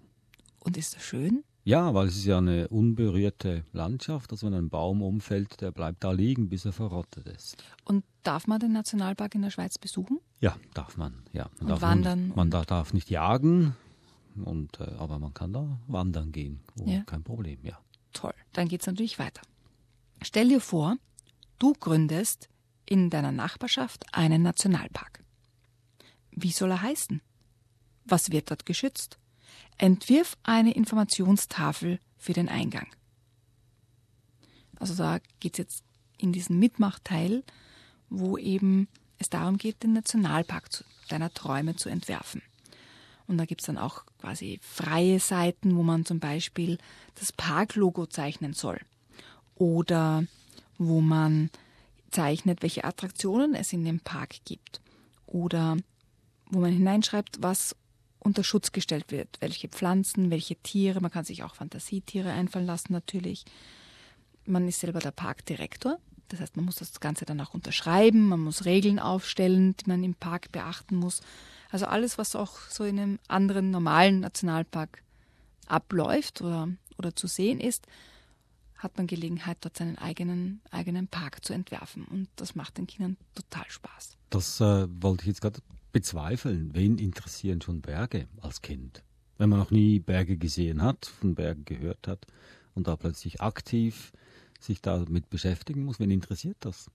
Und 0.61 0.77
ist 0.77 0.95
das 0.95 1.03
schön? 1.03 1.43
Ja, 1.65 1.95
weil 1.95 2.07
es 2.07 2.17
ist 2.17 2.27
ja 2.27 2.39
eine 2.39 2.69
unberührte 2.69 3.65
Landschaft. 3.73 4.31
Also 4.31 4.47
wenn 4.47 4.55
ein 4.55 4.71
Baum 4.71 5.03
umfällt, 5.03 5.61
der 5.61 5.73
bleibt 5.73 6.05
da 6.05 6.13
liegen, 6.13 6.49
bis 6.49 6.65
er 6.65 6.73
verrottet 6.73 7.27
ist. 7.27 7.57
Und 7.85 8.05
darf 8.23 8.47
man 8.47 8.61
den 8.61 8.73
Nationalpark 8.73 9.35
in 9.35 9.43
der 9.43 9.51
Schweiz 9.51 9.77
besuchen? 9.77 10.21
Ja, 10.41 10.57
darf 10.75 10.97
man. 10.97 11.25
Ja, 11.33 11.51
man 11.55 11.63
und 11.63 11.69
darf 11.71 11.83
wandern? 11.83 12.29
Man, 12.29 12.51
man 12.51 12.67
darf 12.67 12.95
nicht 12.95 13.11
jagen, 13.11 13.75
und, 14.45 14.81
äh, 14.81 14.85
aber 14.99 15.19
man 15.19 15.33
kann 15.35 15.53
da 15.53 15.79
wandern 15.87 16.33
gehen. 16.33 16.61
Oh, 16.79 16.85
ja. 16.87 17.03
Kein 17.05 17.23
Problem, 17.23 17.59
ja. 17.63 17.79
Toll. 18.13 18.35
Dann 18.53 18.69
geht 18.69 18.81
es 18.83 18.87
natürlich 18.87 19.19
weiter. 19.19 19.43
Stell 20.23 20.49
dir 20.49 20.61
vor, 20.61 20.97
du 21.59 21.73
gründest 21.75 22.49
in 22.85 23.11
deiner 23.11 23.33
Nachbarschaft 23.33 24.05
einen 24.13 24.43
Nationalpark. 24.43 25.23
Wie 26.31 26.53
soll 26.53 26.71
er 26.71 26.83
heißen? 26.83 27.21
Was 28.05 28.31
wird 28.31 28.51
dort 28.51 28.67
geschützt? 28.67 29.19
Entwirf 29.79 30.37
eine 30.43 30.75
Informationstafel 30.75 31.99
für 32.17 32.33
den 32.33 32.49
Eingang. 32.49 32.87
Also 34.79 34.95
da 34.95 35.19
geht 35.41 35.55
es 35.55 35.59
jetzt 35.59 35.85
in 36.19 36.33
diesen 36.33 36.59
Mitmachteil, 36.59 37.43
wo 38.09 38.39
eben 38.39 38.89
es 39.19 39.29
darum 39.29 39.57
geht, 39.57 39.83
den 39.83 39.95
Nationalpark 39.95 40.73
zu, 40.73 40.85
deiner 41.09 41.33
Träume 41.33 41.77
zu 41.77 41.89
entwerfen. 41.89 42.43
Und 43.27 43.39
da 43.39 43.45
gibt 43.45 43.63
es 43.63 43.67
dann 43.67 43.79
auch 43.79 44.05
quasi 44.21 44.61
freie 44.63 45.19
Seiten, 45.19 45.77
wo 45.77 45.83
man 45.83 46.05
zum 46.05 46.21
Beispiel 46.21 46.79
das 47.17 47.33
Parklogo 47.33 48.07
zeichnen 48.07 48.53
soll 48.53 48.79
oder 49.57 50.25
wo 50.79 51.01
man 51.01 51.51
zeichnet, 52.11 52.63
welche 52.63 52.85
Attraktionen 52.85 53.55
es 53.55 53.73
in 53.73 53.85
dem 53.85 54.01
Park 54.01 54.37
gibt. 54.45 54.81
Oder 55.27 55.77
wo 56.51 56.61
man 56.61 56.73
hineinschreibt, 56.73 57.43
was 57.43 57.75
unter 58.21 58.45
Schutz 58.45 58.73
gestellt 58.73 59.11
wird, 59.11 59.29
welche 59.41 59.69
Pflanzen, 59.69 60.31
welche 60.31 60.57
Tiere, 60.57 61.01
man 61.01 61.11
kann 61.11 61.25
sich 61.25 61.43
auch 61.43 61.55
Fantasietiere 61.55 62.33
einfallen 62.33 62.67
lassen 62.67 62.93
natürlich. 62.93 63.45
Man 64.45 64.69
ist 64.69 64.81
selber 64.81 65.01
der 65.01 65.11
Parkdirektor, 65.11 65.99
das 66.29 66.41
heißt, 66.41 66.57
man 66.57 66.65
muss 66.65 66.77
das 66.77 66.99
Ganze 67.01 67.25
dann 67.25 67.41
auch 67.41 67.55
unterschreiben, 67.55 68.29
man 68.29 68.41
muss 68.41 68.65
Regeln 68.65 68.99
aufstellen, 68.99 69.77
die 69.77 69.89
man 69.89 70.03
im 70.03 70.15
Park 70.15 70.51
beachten 70.53 70.97
muss. 70.97 71.21
Also 71.71 71.87
alles, 71.87 72.19
was 72.19 72.35
auch 72.35 72.59
so 72.69 72.85
in 72.85 72.99
einem 72.99 73.19
anderen 73.29 73.71
normalen 73.71 74.21
Nationalpark 74.21 75.03
abläuft 75.67 76.43
oder, 76.43 76.69
oder 76.99 77.15
zu 77.15 77.27
sehen 77.27 77.61
ist, 77.61 77.87
hat 78.79 78.97
man 78.97 79.07
Gelegenheit, 79.07 79.59
dort 79.61 79.77
seinen 79.77 79.97
eigenen, 79.99 80.61
eigenen 80.71 81.09
Park 81.09 81.45
zu 81.45 81.53
entwerfen. 81.53 82.05
Und 82.05 82.29
das 82.37 82.55
macht 82.55 82.79
den 82.79 82.87
Kindern 82.87 83.17
total 83.35 83.65
Spaß. 83.69 84.17
Das 84.31 84.61
äh, 84.61 84.87
wollte 85.03 85.23
ich 85.23 85.29
jetzt 85.29 85.41
gerade 85.41 85.61
bezweifeln. 85.93 86.71
Wen 86.75 86.99
interessieren 86.99 87.61
schon 87.63 87.81
Berge 87.81 88.29
als 88.43 88.61
Kind? 88.63 89.03
Wenn 89.39 89.49
man 89.51 89.59
noch 89.59 89.71
nie 89.71 89.99
Berge 89.99 90.37
gesehen 90.37 90.83
hat, 90.83 91.07
von 91.07 91.35
Bergen 91.35 91.65
gehört 91.65 92.07
hat 92.07 92.27
und 92.75 92.87
da 92.87 92.97
plötzlich 92.97 93.41
aktiv 93.41 94.13
sich 94.61 94.81
damit 94.83 95.29
beschäftigen 95.31 95.85
muss, 95.85 95.99
wen 96.01 96.11
interessiert 96.11 96.57
das? 96.61 96.91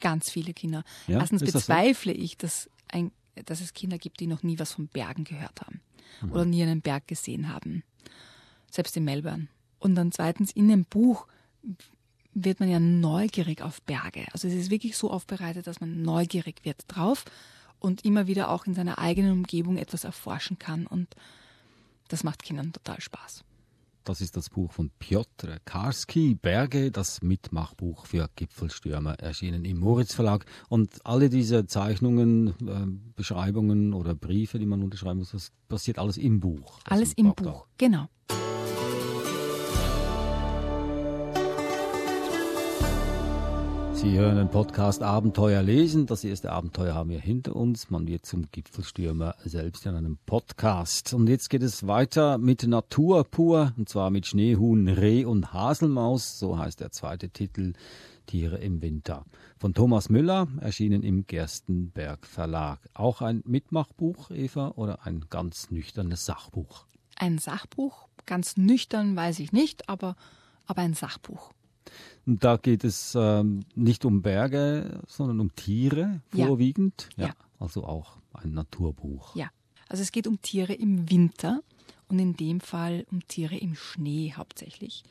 Ganz 0.00 0.30
viele 0.30 0.52
Kinder. 0.54 0.84
Ja, 1.06 1.20
Erstens 1.20 1.42
ist 1.42 1.54
das 1.54 1.66
so? 1.66 1.72
bezweifle 1.72 2.12
ich, 2.12 2.36
dass, 2.36 2.68
ein, 2.88 3.12
dass 3.46 3.60
es 3.60 3.72
Kinder 3.72 3.96
gibt, 3.98 4.20
die 4.20 4.26
noch 4.26 4.42
nie 4.42 4.58
was 4.58 4.72
von 4.72 4.88
Bergen 4.88 5.24
gehört 5.24 5.60
haben 5.62 5.80
Mhm. 6.22 6.32
oder 6.32 6.44
nie 6.46 6.62
einen 6.62 6.80
Berg 6.82 7.08
gesehen 7.08 7.48
haben. 7.52 7.82
Selbst 8.70 8.96
in 8.96 9.04
Melbourne. 9.04 9.48
Und 9.86 9.94
dann 9.94 10.10
zweitens, 10.10 10.50
in 10.50 10.68
dem 10.68 10.84
Buch 10.84 11.28
wird 12.34 12.58
man 12.58 12.68
ja 12.68 12.80
neugierig 12.80 13.62
auf 13.62 13.80
Berge. 13.82 14.26
Also 14.32 14.48
es 14.48 14.54
ist 14.54 14.70
wirklich 14.70 14.96
so 14.96 15.12
aufbereitet, 15.12 15.68
dass 15.68 15.80
man 15.80 16.02
neugierig 16.02 16.64
wird 16.64 16.84
drauf 16.88 17.24
und 17.78 18.04
immer 18.04 18.26
wieder 18.26 18.50
auch 18.50 18.66
in 18.66 18.74
seiner 18.74 18.98
eigenen 18.98 19.30
Umgebung 19.30 19.78
etwas 19.78 20.02
erforschen 20.02 20.58
kann. 20.58 20.88
Und 20.88 21.14
das 22.08 22.24
macht 22.24 22.42
Kindern 22.42 22.72
total 22.72 23.00
Spaß. 23.00 23.44
Das 24.02 24.20
ist 24.20 24.36
das 24.36 24.50
Buch 24.50 24.72
von 24.72 24.90
Piotr 24.98 25.58
Karski, 25.64 26.34
Berge, 26.34 26.90
das 26.90 27.22
Mitmachbuch 27.22 28.06
für 28.06 28.28
Gipfelstürmer, 28.34 29.14
erschienen 29.20 29.64
im 29.64 29.78
Moritz 29.78 30.14
Verlag. 30.14 30.46
Und 30.68 31.04
alle 31.06 31.28
diese 31.28 31.66
Zeichnungen, 31.66 32.48
äh, 32.48 33.12
Beschreibungen 33.14 33.94
oder 33.94 34.16
Briefe, 34.16 34.58
die 34.58 34.66
man 34.66 34.82
unterschreiben 34.82 35.20
muss, 35.20 35.30
das 35.30 35.52
passiert 35.68 35.98
alles 35.98 36.16
im 36.18 36.40
Buch. 36.40 36.80
Alles 36.84 37.12
im 37.14 37.34
Buch, 37.34 37.66
genau. 37.78 38.08
Sie 43.96 44.18
hören 44.18 44.36
den 44.36 44.50
Podcast 44.50 45.02
Abenteuer 45.02 45.62
lesen. 45.62 46.04
Das 46.04 46.22
erste 46.22 46.52
Abenteuer 46.52 46.94
haben 46.94 47.08
wir 47.08 47.18
hinter 47.18 47.56
uns. 47.56 47.88
Man 47.88 48.06
wird 48.06 48.26
zum 48.26 48.50
Gipfelstürmer 48.52 49.34
selbst 49.42 49.86
in 49.86 49.94
einem 49.94 50.18
Podcast. 50.26 51.14
Und 51.14 51.28
jetzt 51.28 51.48
geht 51.48 51.62
es 51.62 51.86
weiter 51.86 52.36
mit 52.36 52.66
Natur 52.66 53.24
pur, 53.24 53.72
und 53.78 53.88
zwar 53.88 54.10
mit 54.10 54.26
Schneehuhn, 54.26 54.86
Reh 54.88 55.24
und 55.24 55.54
Haselmaus. 55.54 56.38
So 56.38 56.58
heißt 56.58 56.80
der 56.80 56.92
zweite 56.92 57.30
Titel, 57.30 57.72
Tiere 58.26 58.58
im 58.58 58.82
Winter. 58.82 59.24
Von 59.58 59.72
Thomas 59.72 60.10
Müller, 60.10 60.46
erschienen 60.60 61.02
im 61.02 61.26
Gerstenberg 61.26 62.26
Verlag. 62.26 62.80
Auch 62.92 63.22
ein 63.22 63.42
Mitmachbuch, 63.46 64.30
Eva, 64.30 64.74
oder 64.76 65.06
ein 65.06 65.24
ganz 65.30 65.70
nüchternes 65.70 66.26
Sachbuch? 66.26 66.84
Ein 67.16 67.38
Sachbuch, 67.38 68.08
ganz 68.26 68.58
nüchtern 68.58 69.16
weiß 69.16 69.38
ich 69.38 69.52
nicht, 69.52 69.88
aber, 69.88 70.16
aber 70.66 70.82
ein 70.82 70.92
Sachbuch. 70.92 71.55
Und 72.26 72.42
da 72.44 72.56
geht 72.56 72.84
es 72.84 73.14
ähm, 73.18 73.60
nicht 73.74 74.04
um 74.04 74.22
Berge, 74.22 75.00
sondern 75.06 75.40
um 75.40 75.54
Tiere 75.54 76.20
Ja. 76.32 76.46
vorwiegend. 76.46 77.08
Ja. 77.16 77.34
Also 77.58 77.84
auch 77.84 78.16
ein 78.34 78.52
Naturbuch. 78.52 79.34
Ja, 79.36 79.48
also 79.88 80.02
es 80.02 80.12
geht 80.12 80.26
um 80.26 80.40
Tiere 80.42 80.74
im 80.74 81.10
Winter 81.10 81.62
und 82.08 82.18
in 82.18 82.36
dem 82.36 82.60
Fall 82.60 83.06
um 83.10 83.26
Tiere 83.26 83.56
im 83.56 83.74
Schnee 83.74 84.32
hauptsächlich. 84.36 85.04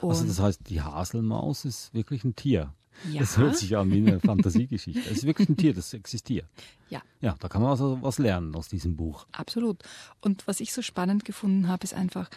Und 0.00 0.10
Also 0.10 0.24
das 0.26 0.38
heißt, 0.40 0.60
die 0.68 0.80
Haselmaus 0.82 1.64
ist 1.64 1.92
wirklich 1.94 2.24
ein 2.24 2.36
Tier. 2.36 2.72
Ja. 3.12 3.20
Das 3.20 3.36
hört 3.38 3.56
sich 3.56 3.76
an 3.76 3.90
wie 3.92 3.98
eine 3.98 4.18
Fantasiegeschichte. 4.20 5.00
Es 5.08 5.18
ist 5.18 5.24
wirklich 5.24 5.48
ein 5.48 5.56
Tier, 5.56 5.72
das 5.72 5.94
existiert. 5.94 6.46
ja, 6.90 7.00
Ja, 7.20 7.36
da 7.38 7.48
kann 7.48 7.62
man 7.62 7.70
also 7.70 7.98
was 8.02 8.18
lernen 8.18 8.54
aus 8.56 8.68
diesem 8.68 8.96
Buch. 8.96 9.26
absolut. 9.32 9.82
Und 10.20 10.46
was 10.48 10.58
ich 10.60 10.72
so 10.72 10.82
spannend 10.82 11.24
gefunden 11.24 11.68
habe, 11.68 11.84
ist 11.84 11.94
einfach, 11.94 12.28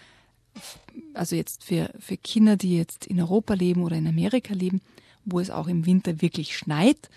also 1.14 1.36
jetzt 1.36 1.64
für, 1.64 1.94
für 2.00 2.18
Kinder, 2.18 2.58
die 2.58 2.78
jetzt 2.78 3.06
in 3.06 3.20
Europa 3.20 3.54
leben 3.54 3.84
oder 3.84 3.96
in 3.96 4.08
Amerika 4.08 4.54
leben, 4.54 4.82
wo 5.26 5.40
es 5.40 5.50
auch 5.50 5.68
im 5.68 5.86
Winter 5.86 6.22
wirklich 6.22 6.58
schneit, 6.58 7.10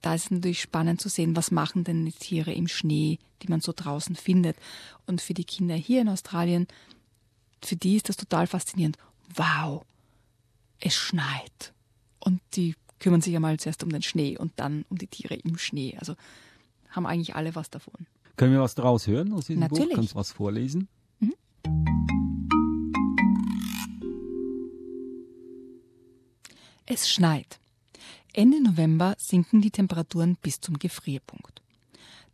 da 0.00 0.14
ist 0.14 0.24
es 0.24 0.30
natürlich 0.32 0.60
spannend 0.60 1.00
zu 1.00 1.08
sehen, 1.08 1.36
was 1.36 1.50
machen 1.50 1.84
denn 1.84 2.04
die 2.04 2.12
Tiere 2.12 2.52
im 2.52 2.66
Schnee, 2.66 3.18
die 3.42 3.48
man 3.48 3.60
so 3.60 3.72
draußen 3.74 4.16
findet. 4.16 4.56
Und 5.06 5.20
für 5.20 5.32
die 5.32 5.44
Kinder 5.44 5.76
hier 5.76 6.00
in 6.00 6.08
Australien, 6.08 6.66
für 7.64 7.76
die 7.76 7.96
ist 7.96 8.08
das 8.08 8.16
total 8.16 8.48
faszinierend. 8.48 8.98
Wow, 9.34 9.84
es 10.80 10.94
schneit. 10.94 11.72
Und 12.18 12.40
die 12.54 12.74
kümmern 12.98 13.20
sich 13.20 13.32
ja 13.32 13.40
mal 13.40 13.58
zuerst 13.58 13.84
um 13.84 13.90
den 13.90 14.02
Schnee 14.02 14.36
und 14.36 14.52
dann 14.56 14.84
um 14.88 14.98
die 14.98 15.06
Tiere 15.06 15.34
im 15.34 15.56
Schnee. 15.56 15.96
Also 15.98 16.16
haben 16.90 17.06
eigentlich 17.06 17.36
alle 17.36 17.54
was 17.54 17.70
davon. 17.70 18.06
Können 18.36 18.52
wir 18.52 18.60
was 18.60 18.74
daraus 18.74 19.06
hören 19.06 19.32
aus 19.32 19.46
diesem 19.46 19.60
Buch? 19.68 19.78
Natürlich. 19.78 19.94
Kannst 19.94 20.12
du 20.12 20.16
was 20.16 20.32
vorlesen? 20.32 20.88
Es 26.86 27.08
schneit. 27.08 27.60
Ende 28.32 28.60
November 28.60 29.14
sinken 29.16 29.60
die 29.60 29.70
Temperaturen 29.70 30.36
bis 30.42 30.60
zum 30.60 30.78
Gefrierpunkt. 30.78 31.62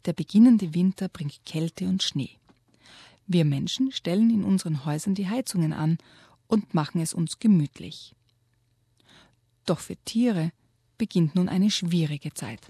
Der 0.07 0.15
beginnende 0.15 0.73
Winter 0.73 1.09
bringt 1.09 1.45
Kälte 1.45 1.87
und 1.87 2.03
Schnee. 2.03 2.39
Wir 3.27 3.45
Menschen 3.45 3.93
stellen 3.93 4.31
in 4.31 4.45
unseren 4.45 4.87
Häusern 4.87 5.15
die 5.15 5.29
Heizungen 5.29 5.75
an 5.75 5.99
und 6.47 6.73
machen 6.73 7.03
es 7.03 7.13
uns 7.13 7.39
gemütlich. 7.39 8.15
Doch 9.67 9.81
für 9.81 9.97
Tiere 9.97 10.51
beginnt 10.97 11.35
nun 11.35 11.51
eine 11.51 11.71
schwierige 11.71 12.33
Zeit. 12.33 12.61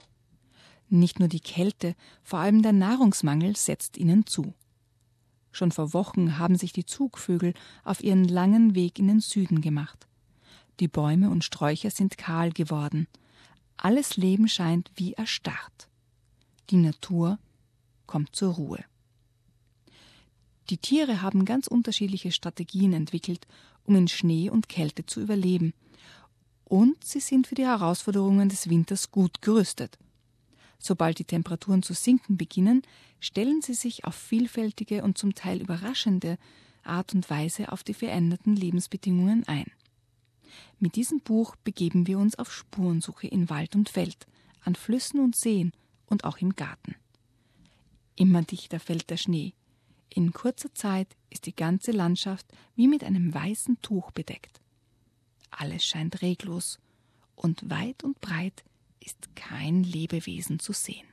Nicht 0.88 1.20
nur 1.20 1.28
die 1.28 1.40
Kälte, 1.40 1.94
vor 2.24 2.40
allem 2.40 2.62
der 2.62 2.72
Nahrungsmangel 2.72 3.54
setzt 3.54 3.96
ihnen 3.98 4.26
zu. 4.26 4.52
Schon 5.52 5.70
vor 5.70 5.92
Wochen 5.92 6.38
haben 6.38 6.56
sich 6.56 6.72
die 6.72 6.86
Zugvögel 6.86 7.54
auf 7.84 8.02
ihren 8.02 8.24
langen 8.24 8.74
Weg 8.74 8.98
in 8.98 9.06
den 9.06 9.20
Süden 9.20 9.60
gemacht. 9.60 10.08
Die 10.80 10.88
Bäume 10.88 11.30
und 11.30 11.44
Sträucher 11.44 11.90
sind 11.90 12.18
kahl 12.18 12.50
geworden. 12.50 13.08
Alles 13.76 14.16
Leben 14.16 14.48
scheint 14.48 14.90
wie 14.94 15.14
erstarrt. 15.14 15.88
Die 16.70 16.76
Natur 16.76 17.38
kommt 18.06 18.34
zur 18.34 18.54
Ruhe. 18.54 18.84
Die 20.70 20.78
Tiere 20.78 21.22
haben 21.22 21.44
ganz 21.44 21.66
unterschiedliche 21.66 22.30
Strategien 22.30 22.92
entwickelt, 22.92 23.46
um 23.84 23.96
in 23.96 24.08
Schnee 24.08 24.50
und 24.50 24.68
Kälte 24.68 25.06
zu 25.06 25.20
überleben. 25.20 25.72
Und 26.64 27.02
sie 27.02 27.20
sind 27.20 27.46
für 27.46 27.54
die 27.54 27.64
Herausforderungen 27.64 28.48
des 28.50 28.68
Winters 28.68 29.10
gut 29.10 29.40
gerüstet. 29.40 29.98
Sobald 30.78 31.18
die 31.18 31.24
Temperaturen 31.24 31.82
zu 31.82 31.94
sinken 31.94 32.36
beginnen, 32.36 32.82
stellen 33.18 33.62
sie 33.62 33.74
sich 33.74 34.04
auf 34.04 34.14
vielfältige 34.14 35.02
und 35.02 35.18
zum 35.18 35.34
Teil 35.34 35.60
überraschende 35.60 36.38
Art 36.84 37.14
und 37.14 37.28
Weise 37.30 37.72
auf 37.72 37.82
die 37.82 37.94
veränderten 37.94 38.54
Lebensbedingungen 38.54 39.46
ein. 39.48 39.70
Mit 40.78 40.96
diesem 40.96 41.20
Buch 41.20 41.56
begeben 41.56 42.06
wir 42.06 42.18
uns 42.18 42.38
auf 42.38 42.52
Spurensuche 42.52 43.26
in 43.26 43.50
Wald 43.50 43.74
und 43.74 43.88
Feld, 43.88 44.26
an 44.62 44.74
Flüssen 44.74 45.20
und 45.20 45.36
Seen 45.36 45.72
und 46.06 46.24
auch 46.24 46.38
im 46.38 46.54
Garten. 46.54 46.96
Immer 48.16 48.42
dichter 48.42 48.80
fällt 48.80 49.10
der 49.10 49.16
Schnee. 49.16 49.54
In 50.08 50.32
kurzer 50.32 50.74
Zeit 50.74 51.08
ist 51.30 51.46
die 51.46 51.54
ganze 51.54 51.92
Landschaft 51.92 52.46
wie 52.74 52.88
mit 52.88 53.04
einem 53.04 53.32
weißen 53.32 53.80
Tuch 53.82 54.10
bedeckt. 54.10 54.60
Alles 55.50 55.84
scheint 55.84 56.22
reglos 56.22 56.78
und 57.36 57.70
weit 57.70 58.02
und 58.02 58.20
breit 58.20 58.64
ist 59.00 59.34
kein 59.36 59.84
Lebewesen 59.84 60.58
zu 60.58 60.72
sehen. 60.72 61.06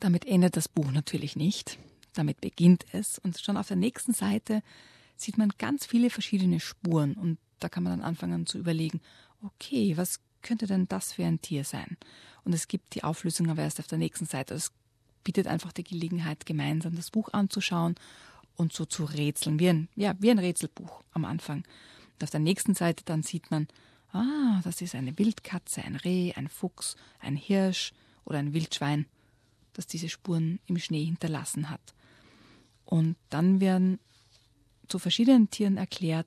Damit 0.00 0.24
endet 0.26 0.56
das 0.56 0.68
Buch 0.68 0.90
natürlich 0.92 1.36
nicht. 1.36 1.78
Damit 2.18 2.40
beginnt 2.40 2.84
es 2.90 3.20
und 3.20 3.38
schon 3.38 3.56
auf 3.56 3.68
der 3.68 3.76
nächsten 3.76 4.12
Seite 4.12 4.64
sieht 5.14 5.38
man 5.38 5.52
ganz 5.56 5.86
viele 5.86 6.10
verschiedene 6.10 6.58
Spuren 6.58 7.14
und 7.14 7.38
da 7.60 7.68
kann 7.68 7.84
man 7.84 7.92
dann 7.92 8.08
anfangen 8.08 8.44
zu 8.44 8.58
überlegen, 8.58 9.00
okay, 9.40 9.96
was 9.96 10.18
könnte 10.42 10.66
denn 10.66 10.88
das 10.88 11.12
für 11.12 11.24
ein 11.24 11.40
Tier 11.40 11.62
sein? 11.62 11.96
Und 12.42 12.54
es 12.54 12.66
gibt 12.66 12.96
die 12.96 13.04
Auflösung 13.04 13.48
aber 13.50 13.62
erst 13.62 13.78
auf 13.78 13.86
der 13.86 13.98
nächsten 13.98 14.26
Seite. 14.26 14.54
Es 14.54 14.72
bietet 15.22 15.46
einfach 15.46 15.72
die 15.72 15.84
Gelegenheit, 15.84 16.44
gemeinsam 16.44 16.96
das 16.96 17.12
Buch 17.12 17.28
anzuschauen 17.32 17.94
und 18.56 18.72
so 18.72 18.84
zu 18.84 19.04
rätseln, 19.04 19.60
wie 19.60 19.68
ein, 19.68 19.88
ja, 19.94 20.16
wie 20.18 20.32
ein 20.32 20.40
Rätselbuch 20.40 21.04
am 21.12 21.24
Anfang. 21.24 21.58
Und 22.14 22.24
auf 22.24 22.30
der 22.30 22.40
nächsten 22.40 22.74
Seite 22.74 23.04
dann 23.04 23.22
sieht 23.22 23.52
man, 23.52 23.68
ah, 24.10 24.60
das 24.64 24.80
ist 24.80 24.96
eine 24.96 25.16
Wildkatze, 25.16 25.84
ein 25.84 25.94
Reh, 25.94 26.32
ein 26.34 26.48
Fuchs, 26.48 26.96
ein 27.20 27.36
Hirsch 27.36 27.92
oder 28.24 28.38
ein 28.40 28.54
Wildschwein, 28.54 29.06
das 29.74 29.86
diese 29.86 30.08
Spuren 30.08 30.58
im 30.66 30.78
Schnee 30.78 31.04
hinterlassen 31.04 31.70
hat. 31.70 31.94
Und 32.88 33.16
dann 33.28 33.60
werden 33.60 33.98
zu 34.88 34.98
verschiedenen 34.98 35.50
Tieren 35.50 35.76
erklärt, 35.76 36.26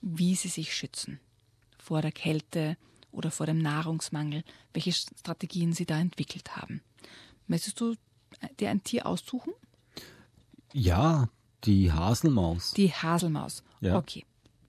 wie 0.00 0.34
sie 0.34 0.48
sich 0.48 0.74
schützen. 0.74 1.20
Vor 1.78 2.02
der 2.02 2.10
Kälte 2.10 2.76
oder 3.12 3.30
vor 3.30 3.46
dem 3.46 3.58
Nahrungsmangel, 3.58 4.42
welche 4.72 4.90
Strategien 4.90 5.72
sie 5.72 5.86
da 5.86 6.00
entwickelt 6.00 6.56
haben. 6.56 6.80
Möchtest 7.46 7.80
du 7.80 7.94
dir 8.58 8.70
ein 8.70 8.82
Tier 8.82 9.06
aussuchen? 9.06 9.52
Ja, 10.72 11.28
die 11.62 11.92
Haselmaus. 11.92 12.72
Die 12.72 12.92
Haselmaus. 12.92 13.62
Ja. 13.80 13.96
Okay. 13.96 14.24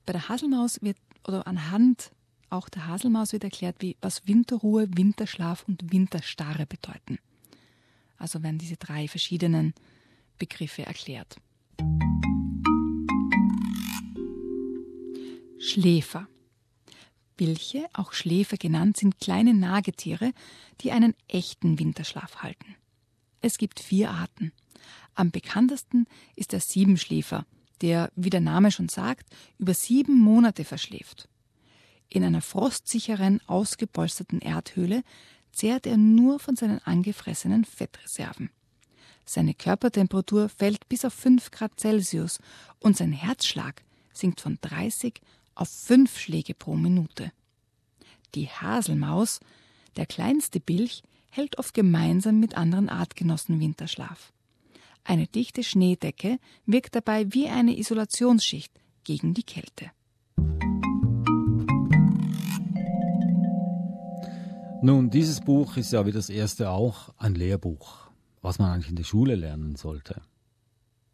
Bei 0.05 0.13
der 0.13 0.29
Haselmaus 0.29 0.83
wird, 0.83 0.97
oder 1.27 1.47
anhand 1.47 2.11
auch 2.51 2.69
der 2.69 2.85
Haselmaus 2.85 3.33
wird 3.33 3.43
erklärt, 3.43 3.77
wie, 3.79 3.97
was 4.01 4.27
Winterruhe, 4.27 4.87
Winterschlaf 4.95 5.63
und 5.67 5.91
Winterstarre 5.91 6.67
bedeuten. 6.67 7.17
Also 8.19 8.43
werden 8.43 8.59
diese 8.59 8.77
drei 8.77 9.07
verschiedenen 9.07 9.73
Begriffe 10.37 10.85
erklärt. 10.85 11.37
Schläfer. 15.59 16.27
Bilche, 17.37 17.87
auch 17.93 18.13
Schläfer 18.13 18.57
genannt, 18.57 18.97
sind 18.97 19.19
kleine 19.19 19.53
Nagetiere, 19.53 20.33
die 20.81 20.91
einen 20.91 21.15
echten 21.27 21.79
Winterschlaf 21.79 22.43
halten. 22.43 22.75
Es 23.41 23.57
gibt 23.57 23.79
vier 23.79 24.11
Arten. 24.11 24.51
Am 25.15 25.31
bekanntesten 25.31 26.05
ist 26.35 26.51
der 26.51 26.59
Siebenschläfer, 26.59 27.45
der, 27.81 28.11
wie 28.15 28.29
der 28.29 28.41
Name 28.41 28.71
schon 28.71 28.89
sagt, 28.89 29.27
über 29.57 29.73
sieben 29.73 30.19
Monate 30.19 30.63
verschläft. 30.63 31.27
In 32.09 32.23
einer 32.23 32.41
frostsicheren, 32.41 33.41
ausgepolsterten 33.47 34.39
Erdhöhle 34.39 35.03
zehrt 35.51 35.87
er 35.87 35.97
nur 35.97 36.39
von 36.39 36.55
seinen 36.55 36.79
angefressenen 36.79 37.65
Fettreserven. 37.65 38.49
Seine 39.25 39.53
Körpertemperatur 39.53 40.49
fällt 40.49 40.87
bis 40.89 41.05
auf 41.05 41.13
5 41.13 41.51
Grad 41.51 41.79
Celsius 41.79 42.39
und 42.79 42.97
sein 42.97 43.11
Herzschlag 43.11 43.83
sinkt 44.11 44.41
von 44.41 44.57
30 44.61 45.21
auf 45.55 45.69
5 45.69 46.19
Schläge 46.19 46.53
pro 46.53 46.75
Minute. 46.75 47.31
Die 48.35 48.49
Haselmaus, 48.49 49.39
der 49.95 50.05
kleinste 50.05 50.59
Bilch, 50.59 51.03
hält 51.29 51.57
oft 51.57 51.73
gemeinsam 51.73 52.39
mit 52.39 52.55
anderen 52.57 52.89
Artgenossen 52.89 53.59
Winterschlaf. 53.59 54.33
Eine 55.03 55.27
dichte 55.27 55.63
Schneedecke 55.63 56.39
wirkt 56.65 56.95
dabei 56.95 57.33
wie 57.33 57.47
eine 57.47 57.77
Isolationsschicht 57.77 58.71
gegen 59.03 59.33
die 59.33 59.43
Kälte. 59.43 59.91
Nun, 64.81 65.09
dieses 65.09 65.39
Buch 65.39 65.77
ist 65.77 65.93
ja 65.93 66.05
wie 66.05 66.11
das 66.11 66.29
erste 66.29 66.69
auch 66.69 67.13
ein 67.17 67.35
Lehrbuch, 67.35 68.02
was 68.43 68.59
man 68.59 68.69
eigentlich 68.69 68.89
in 68.89 68.95
der 68.95 69.03
Schule 69.03 69.33
lernen 69.33 69.75
sollte. 69.75 70.21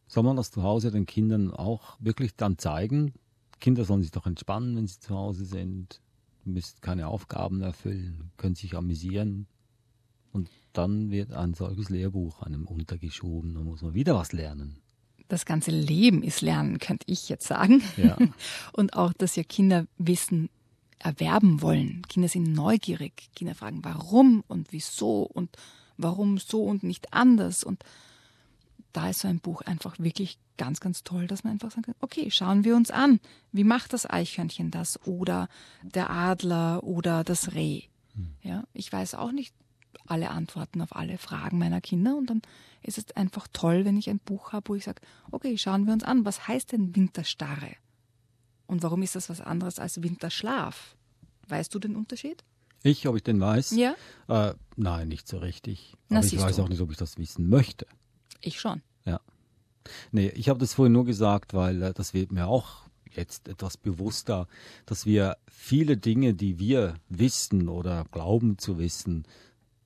Soll 0.07 0.23
man 0.23 0.35
das 0.35 0.51
zu 0.51 0.63
Hause 0.63 0.91
den 0.91 1.05
Kindern 1.05 1.51
auch 1.51 1.95
wirklich 1.99 2.35
dann 2.35 2.57
zeigen? 2.57 3.13
Kinder 3.61 3.85
sollen 3.85 4.01
sich 4.01 4.11
doch 4.11 4.25
entspannen, 4.25 4.75
wenn 4.75 4.87
sie 4.87 4.99
zu 4.99 5.15
Hause 5.15 5.45
sind, 5.45 6.01
müssen 6.43 6.81
keine 6.81 7.07
Aufgaben 7.07 7.61
erfüllen, 7.61 8.31
können 8.37 8.55
sich 8.55 8.75
amüsieren. 8.75 9.47
Und 10.31 10.49
dann 10.73 11.11
wird 11.11 11.31
ein 11.31 11.53
solches 11.53 11.89
Lehrbuch 11.89 12.41
einem 12.41 12.65
untergeschoben, 12.65 13.53
da 13.53 13.61
muss 13.61 13.81
man 13.81 13.93
wieder 13.93 14.15
was 14.15 14.31
lernen. 14.31 14.81
Das 15.27 15.45
ganze 15.45 15.69
Leben 15.69 16.23
ist 16.23 16.41
Lernen, 16.41 16.79
könnte 16.79 17.05
ich 17.07 17.29
jetzt 17.29 17.47
sagen. 17.47 17.83
Ja. 17.97 18.17
Und 18.73 18.95
auch, 18.95 19.13
dass 19.13 19.35
ja 19.35 19.43
Kinder 19.43 19.85
Wissen 19.99 20.49
erwerben 20.97 21.61
wollen. 21.61 22.01
Kinder 22.09 22.27
sind 22.27 22.51
neugierig. 22.51 23.29
Kinder 23.35 23.53
fragen, 23.53 23.83
warum 23.83 24.43
und 24.47 24.71
wieso 24.71 25.21
und 25.21 25.55
warum 25.99 26.37
so 26.37 26.63
und 26.63 26.83
nicht 26.83 27.13
anders. 27.13 27.63
Und 27.63 27.83
da 28.93 29.09
ist 29.09 29.19
so 29.19 29.27
ein 29.27 29.39
Buch 29.39 29.61
einfach 29.61 29.99
wirklich 29.99 30.39
ganz, 30.57 30.79
ganz 30.79 31.03
toll, 31.03 31.27
dass 31.27 31.43
man 31.43 31.53
einfach 31.53 31.71
sagen 31.71 31.83
kann, 31.83 31.95
okay, 32.01 32.31
schauen 32.31 32.63
wir 32.63 32.75
uns 32.75 32.91
an. 32.91 33.19
Wie 33.51 33.63
macht 33.63 33.93
das 33.93 34.09
Eichhörnchen 34.09 34.71
das? 34.71 34.99
Oder 35.05 35.47
der 35.83 36.09
Adler 36.09 36.83
oder 36.83 37.23
das 37.23 37.53
Reh? 37.53 37.83
Hm. 38.15 38.33
Ja, 38.41 38.63
ich 38.73 38.91
weiß 38.91 39.15
auch 39.15 39.31
nicht 39.31 39.53
alle 40.05 40.29
Antworten 40.31 40.81
auf 40.81 40.95
alle 40.95 41.17
Fragen 41.17 41.57
meiner 41.57 41.81
Kinder 41.81 42.15
und 42.15 42.29
dann 42.29 42.41
ist 42.81 42.97
es 42.97 43.11
einfach 43.15 43.47
toll, 43.53 43.85
wenn 43.85 43.97
ich 43.97 44.09
ein 44.09 44.19
Buch 44.19 44.53
habe, 44.53 44.69
wo 44.69 44.75
ich 44.75 44.85
sage, 44.85 45.01
okay, 45.31 45.57
schauen 45.57 45.85
wir 45.85 45.93
uns 45.93 46.03
an, 46.03 46.25
was 46.25 46.47
heißt 46.47 46.71
denn 46.71 46.95
Winterstarre? 46.95 47.75
Und 48.65 48.83
warum 48.83 49.01
ist 49.01 49.15
das 49.15 49.29
was 49.29 49.41
anderes 49.41 49.79
als 49.79 50.01
Winterschlaf? 50.01 50.95
Weißt 51.47 51.73
du 51.73 51.79
den 51.79 51.95
Unterschied? 51.95 52.43
Ich, 52.83 53.07
ob 53.07 53.15
ich 53.15 53.23
den 53.23 53.39
weiß? 53.39 53.71
Ja. 53.71 53.95
Äh, 54.27 54.53
nein, 54.75 55.07
nicht 55.09 55.27
so 55.27 55.37
richtig. 55.37 55.95
Na, 56.07 56.19
Aber 56.19 56.27
ich 56.27 56.39
weiß 56.39 56.55
du. 56.57 56.63
auch 56.63 56.69
nicht, 56.69 56.81
ob 56.81 56.91
ich 56.91 56.97
das 56.97 57.17
wissen 57.17 57.49
möchte. 57.49 57.85
Ich 58.41 58.59
schon. 58.59 58.81
Ja. 59.05 59.19
Nee, 60.11 60.29
ich 60.29 60.49
habe 60.49 60.59
das 60.59 60.73
vorhin 60.73 60.93
nur 60.93 61.05
gesagt, 61.05 61.53
weil 61.53 61.81
äh, 61.81 61.93
das 61.93 62.13
wird 62.13 62.31
mir 62.31 62.47
auch 62.47 62.83
jetzt 63.11 63.47
etwas 63.47 63.75
bewusster, 63.77 64.47
dass 64.85 65.05
wir 65.05 65.37
viele 65.49 65.97
Dinge, 65.97 66.33
die 66.33 66.59
wir 66.59 66.95
wissen 67.09 67.67
oder 67.67 68.05
glauben 68.11 68.57
zu 68.57 68.77
wissen, 68.77 69.25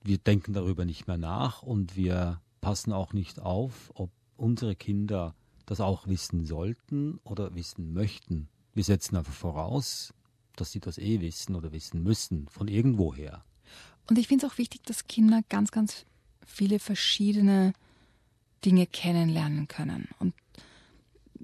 wir 0.03 0.17
denken 0.17 0.53
darüber 0.53 0.85
nicht 0.85 1.07
mehr 1.07 1.17
nach 1.17 1.63
und 1.63 1.95
wir 1.95 2.41
passen 2.61 2.91
auch 2.91 3.13
nicht 3.13 3.39
auf, 3.39 3.91
ob 3.95 4.11
unsere 4.35 4.75
Kinder 4.75 5.35
das 5.65 5.79
auch 5.79 6.07
wissen 6.07 6.45
sollten 6.45 7.19
oder 7.23 7.55
wissen 7.55 7.93
möchten. 7.93 8.49
Wir 8.73 8.83
setzen 8.83 9.15
einfach 9.15 9.33
voraus, 9.33 10.13
dass 10.55 10.71
sie 10.71 10.79
das 10.79 10.97
eh 10.97 11.21
wissen 11.21 11.55
oder 11.55 11.71
wissen 11.71 12.03
müssen, 12.03 12.47
von 12.47 12.67
irgendwoher. 12.67 13.43
Und 14.09 14.17
ich 14.17 14.27
finde 14.27 14.45
es 14.45 14.51
auch 14.51 14.57
wichtig, 14.57 14.83
dass 14.83 15.07
Kinder 15.07 15.41
ganz, 15.49 15.71
ganz 15.71 16.05
viele 16.45 16.79
verschiedene 16.79 17.73
Dinge 18.65 18.85
kennenlernen 18.85 19.67
können. 19.67 20.09
Und 20.19 20.33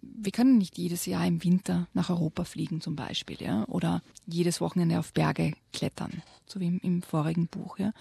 wir 0.02 0.32
können 0.32 0.58
nicht 0.58 0.78
jedes 0.78 1.06
Jahr 1.06 1.26
im 1.26 1.44
Winter 1.44 1.88
nach 1.94 2.10
Europa 2.10 2.44
fliegen 2.44 2.82
zum 2.82 2.96
Beispiel, 2.96 3.42
ja, 3.42 3.66
oder 3.68 4.02
jedes 4.26 4.62
Wochenende 4.62 5.00
auf 5.00 5.14
Berge 5.14 5.54
klettern, 5.74 6.22
so 6.46 6.60
wie 6.60 6.68
im, 6.68 6.80
im 6.80 7.02
vorigen 7.02 7.48
Buch, 7.48 7.78
ja. 7.80 7.94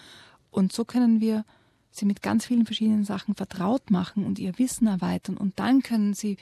Und 0.51 0.73
so 0.73 0.83
können 0.83 1.21
wir 1.21 1.45
sie 1.91 2.05
mit 2.05 2.21
ganz 2.21 2.45
vielen 2.45 2.65
verschiedenen 2.65 3.03
Sachen 3.03 3.35
vertraut 3.35 3.91
machen 3.91 4.25
und 4.25 4.39
ihr 4.39 4.57
Wissen 4.59 4.87
erweitern 4.87 5.37
und 5.37 5.59
dann 5.59 5.81
können 5.81 6.13
sie 6.13 6.37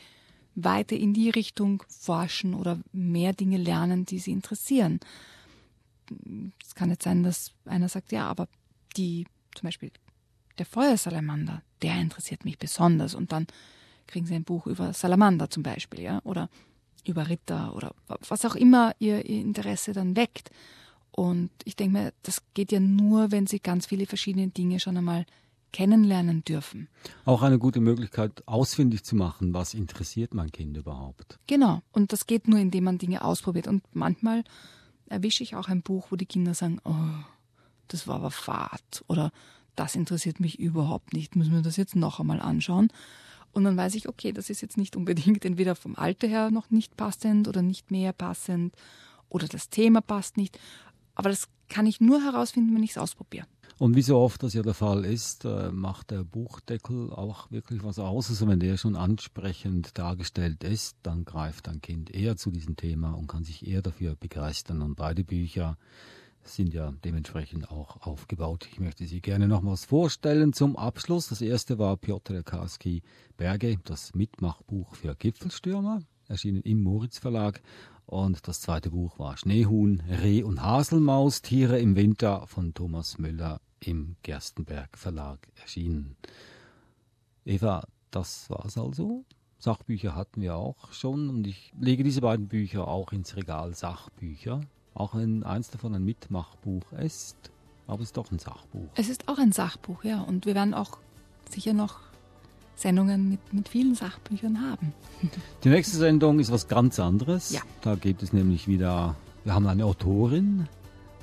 weiter 0.58 0.96
in 0.96 1.14
die 1.14 1.30
Richtung 1.30 1.84
forschen 1.88 2.54
oder 2.56 2.80
mehr 2.92 3.34
Dinge 3.34 3.58
lernen, 3.58 4.06
die 4.06 4.20
sie 4.20 4.32
interessieren. 4.32 5.00
Es 6.66 6.74
kann 6.74 6.90
jetzt 6.90 7.04
sein, 7.04 7.24
dass 7.24 7.52
einer 7.66 7.90
sagt, 7.90 8.12
ja, 8.12 8.28
aber 8.28 8.48
die, 8.96 9.28
zum 9.54 9.68
Beispiel 9.68 9.92
der 10.58 10.66
Feuersalamander, 10.66 11.62
der 11.84 12.00
interessiert 12.02 12.44
mich 12.44 12.58
besonders 12.58 13.14
und 13.14 13.32
dann 13.32 13.46
kriegen 14.08 14.26
sie 14.26 14.34
ein 14.34 14.44
Buch 14.44 14.66
über 14.66 14.94
Salamander 14.94 15.50
zum 15.50 15.62
Beispiel, 15.62 16.02
ja, 16.02 16.22
oder 16.24 16.50
über 17.06 17.30
Ritter 17.30 17.76
oder 17.76 17.94
was 18.08 18.44
auch 18.44 18.56
immer 18.56 18.96
ihr, 19.00 19.30
ihr 19.30 19.42
Interesse 19.42 19.94
dann 19.94 20.16
weckt. 20.16 20.50
Und 21.12 21.52
ich 21.66 21.76
denke 21.76 21.98
mir, 21.98 22.14
das 22.24 22.42
geht 22.54 22.72
ja 22.72 22.80
nur, 22.80 23.32
wenn 23.32 23.48
sie 23.48 23.60
ganz 23.60 23.86
viele 23.86 24.08
verschiedene 24.08 24.48
Dinge 24.48 24.80
schon 24.80 24.98
einmal 24.98 25.26
kennenlernen 25.72 26.44
dürfen. 26.44 26.88
Auch 27.26 27.42
eine 27.42 27.60
gute 27.60 27.80
Möglichkeit, 27.80 28.48
ausfindig 28.48 29.04
zu 29.04 29.16
machen, 29.16 29.54
was 29.54 29.74
interessiert 29.74 30.34
mein 30.34 30.52
Kind 30.52 30.78
überhaupt. 30.78 31.40
Genau. 31.48 31.82
Und 31.92 32.14
das 32.14 32.28
geht 32.28 32.48
nur, 32.48 32.60
indem 32.60 32.86
man 32.86 32.98
Dinge 32.98 33.24
ausprobiert. 33.24 33.68
Und 33.68 33.84
manchmal 33.94 34.44
erwische 35.08 35.44
ich 35.44 35.56
auch 35.56 35.68
ein 35.68 35.82
Buch, 35.82 36.08
wo 36.10 36.16
die 36.16 36.26
Kinder 36.26 36.54
sagen, 36.54 36.80
oh, 36.84 36.94
das 37.88 38.08
war 38.08 38.16
aber 38.16 38.32
fad 38.32 39.04
oder 39.08 39.32
das 39.76 39.96
interessiert 39.96 40.40
mich 40.40 40.60
überhaupt 40.60 41.14
nicht, 41.14 41.36
müssen 41.36 41.54
wir 41.54 41.62
das 41.62 41.78
jetzt 41.78 41.96
noch 41.96 42.20
einmal 42.20 42.42
anschauen. 42.42 42.90
Und 43.54 43.64
dann 43.64 43.78
weiß 43.78 43.96
ich, 43.96 44.10
okay, 44.10 44.34
das 44.34 44.50
ist 44.50 44.62
jetzt 44.62 44.78
nicht 44.78 44.96
unbedingt 44.96 45.46
entweder 45.46 45.76
vom 45.76 45.96
Alter 45.96 46.28
her 46.28 46.52
noch 46.52 46.70
nicht 46.70 46.98
passend 46.98 47.48
oder 47.48 47.62
nicht 47.62 47.92
mehr 47.92 48.14
passend 48.14 48.76
oder 49.30 49.48
das 49.48 49.70
Thema 49.70 50.02
passt 50.02 50.38
nicht. 50.38 50.60
Aber 51.16 51.30
das 51.30 51.48
kann 51.70 51.86
ich 51.86 52.02
nur 52.02 52.22
herausfinden, 52.22 52.76
wenn 52.76 52.84
ich 52.84 52.92
es 52.92 52.98
ausprobiere. 52.98 53.48
Und 53.80 53.96
wie 53.96 54.02
so 54.02 54.18
oft 54.18 54.42
das 54.42 54.56
ja 54.56 54.64
der 54.64 54.74
Fall 54.74 55.06
ist, 55.06 55.46
äh, 55.46 55.72
macht 55.72 56.10
der 56.10 56.24
Buchdeckel 56.24 57.14
auch 57.14 57.52
wirklich 57.52 57.84
was 57.84 58.00
aus. 58.00 58.30
Also 58.32 58.48
wenn 58.48 58.60
der 58.60 58.76
schon 58.76 58.96
ansprechend 58.96 59.96
dargestellt 60.00 60.64
ist, 60.64 60.98
dann 61.04 61.26
greift 61.26 61.70
ein 61.70 61.80
Kind 61.80 62.10
eher 62.10 62.38
zu 62.38 62.50
diesem 62.50 62.76
Thema 62.76 63.12
und 63.12 63.28
kann 63.28 63.44
sich 63.44 63.68
eher 63.68 63.84
dafür 63.84 64.16
begeistern. 64.16 64.82
Und 64.82 64.96
beide 64.96 65.24
Bücher 65.24 65.78
sind 66.42 66.74
ja 66.74 66.92
dementsprechend 67.06 67.70
auch 67.70 68.02
aufgebaut. 68.02 68.68
Ich 68.72 68.80
möchte 68.80 69.06
Sie 69.06 69.22
gerne 69.22 69.48
nochmals 69.48 69.86
vorstellen 69.86 70.54
zum 70.54 70.76
Abschluss. 70.76 71.28
Das 71.28 71.42
erste 71.42 71.78
war 71.78 71.98
Piotr 71.98 72.42
Karski 72.42 73.04
Berge, 73.36 73.78
das 73.84 74.16
Mitmachbuch 74.16 74.96
für 74.96 75.14
Gipfelstürmer, 75.14 76.02
erschienen 76.28 76.64
im 76.64 76.82
Moritz 76.82 77.20
Verlag. 77.20 77.62
Und 78.08 78.48
das 78.48 78.62
zweite 78.62 78.90
Buch 78.90 79.20
war 79.20 79.38
Schneehuhn, 79.38 80.02
Reh 80.24 80.42
und 80.42 80.64
Haselmaus, 80.64 81.44
Tiere 81.44 81.78
im 81.78 81.96
Winter 81.96 82.48
von 82.48 82.74
Thomas 82.74 83.20
Müller 83.20 83.60
im 83.80 84.16
Gerstenberg 84.24 84.98
Verlag 84.98 85.48
erschienen. 85.62 86.16
Eva, 87.46 87.84
das 88.12 88.50
war's 88.50 88.78
also. 88.78 89.24
Sachbücher 89.60 90.16
hatten 90.16 90.42
wir 90.42 90.56
auch 90.56 90.92
schon 90.94 91.30
und 91.30 91.48
ich 91.48 91.74
lege 91.80 92.04
diese 92.04 92.22
beiden 92.22 92.48
Bücher 92.48 92.88
auch 92.88 93.12
ins 93.12 93.36
Regal 93.36 93.74
Sachbücher, 93.74 94.62
auch 94.94 95.16
wenn 95.16 95.44
eins 95.44 95.70
davon 95.72 95.96
ein 95.96 96.04
Mitmachbuch 96.04 96.92
ist, 96.94 97.36
aber 97.88 98.02
es 98.02 98.10
ist 98.10 98.18
doch 98.18 98.32
ein 98.32 98.38
Sachbuch. 98.40 98.88
Es 98.96 99.10
ist 99.10 99.28
auch 99.28 99.40
ein 99.40 99.52
Sachbuch, 99.52 100.04
ja, 100.04 100.22
und 100.22 100.46
wir 100.46 100.54
werden 100.54 100.74
auch 100.76 101.00
sicher 101.50 101.74
noch 101.74 102.00
Sendungen 102.76 103.30
mit, 103.30 103.54
mit 103.54 103.70
vielen 103.70 103.96
Sachbüchern 103.96 104.62
haben. 104.62 104.94
Die 105.64 105.70
nächste 105.70 105.98
Sendung 105.98 106.40
ist 106.40 106.52
was 106.52 106.68
ganz 106.68 107.00
anderes. 107.00 107.52
Ja. 107.52 107.62
Da 107.82 107.96
gibt 107.96 108.22
es 108.22 108.34
nämlich 108.34 108.68
wieder, 108.68 109.16
wir 109.44 109.56
haben 109.56 109.66
eine 109.66 109.86
Autorin, 109.86 110.68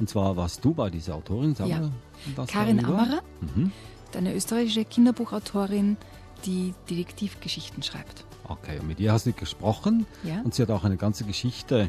und 0.01 0.09
zwar 0.09 0.37
warst 0.37 0.65
du 0.65 0.75
bei 0.75 0.91
dieser 0.91 1.15
Autorin, 1.15 1.55
sag 1.55 1.69
Ja. 1.69 1.81
mal 1.81 1.93
Karin. 2.47 2.85
Ammerer, 2.85 3.23
Mhm. 3.41 3.73
eine 4.17 4.35
österreichische 4.35 4.85
Kinderbuchautorin, 4.85 5.97
die 6.47 6.75
Detektivgeschichten 6.91 7.83
schreibt. 7.83 8.25
Okay, 8.47 8.79
und 8.79 8.87
mit 8.89 9.01
ihr 9.01 9.13
hast 9.13 9.27
du 9.27 9.33
gesprochen 9.33 10.07
Ja. 10.23 10.41
und 10.43 10.55
sie 10.55 10.63
hat 10.63 10.71
auch 10.71 10.85
eine 10.85 10.97
ganze 10.97 11.25
Geschichte 11.25 11.89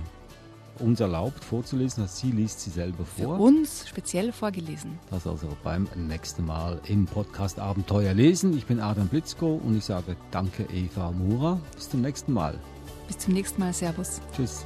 uns 0.79 0.99
erlaubt 0.99 1.43
vorzulesen. 1.43 2.03
Also 2.03 2.15
sie 2.17 2.31
liest 2.31 2.61
sie 2.61 2.69
selber 2.69 3.05
Für 3.05 3.23
vor. 3.23 3.39
uns 3.39 3.87
speziell 3.87 4.31
vorgelesen. 4.31 4.97
Das 5.09 5.25
also 5.27 5.47
beim 5.63 5.87
nächsten 5.95 6.45
Mal 6.45 6.81
im 6.87 7.05
Podcast 7.05 7.59
Abenteuer 7.59 8.13
lesen. 8.13 8.57
Ich 8.57 8.65
bin 8.65 8.79
Adam 8.79 9.07
Blitzko 9.07 9.55
und 9.63 9.77
ich 9.77 9.85
sage 9.85 10.15
danke 10.31 10.63
Eva 10.73 11.11
Mura. 11.11 11.59
Bis 11.75 11.89
zum 11.89 12.01
nächsten 12.01 12.33
Mal. 12.33 12.59
Bis 13.07 13.17
zum 13.19 13.33
nächsten 13.33 13.59
Mal. 13.61 13.71
Servus. 13.73 14.19
Tschüss. 14.35 14.65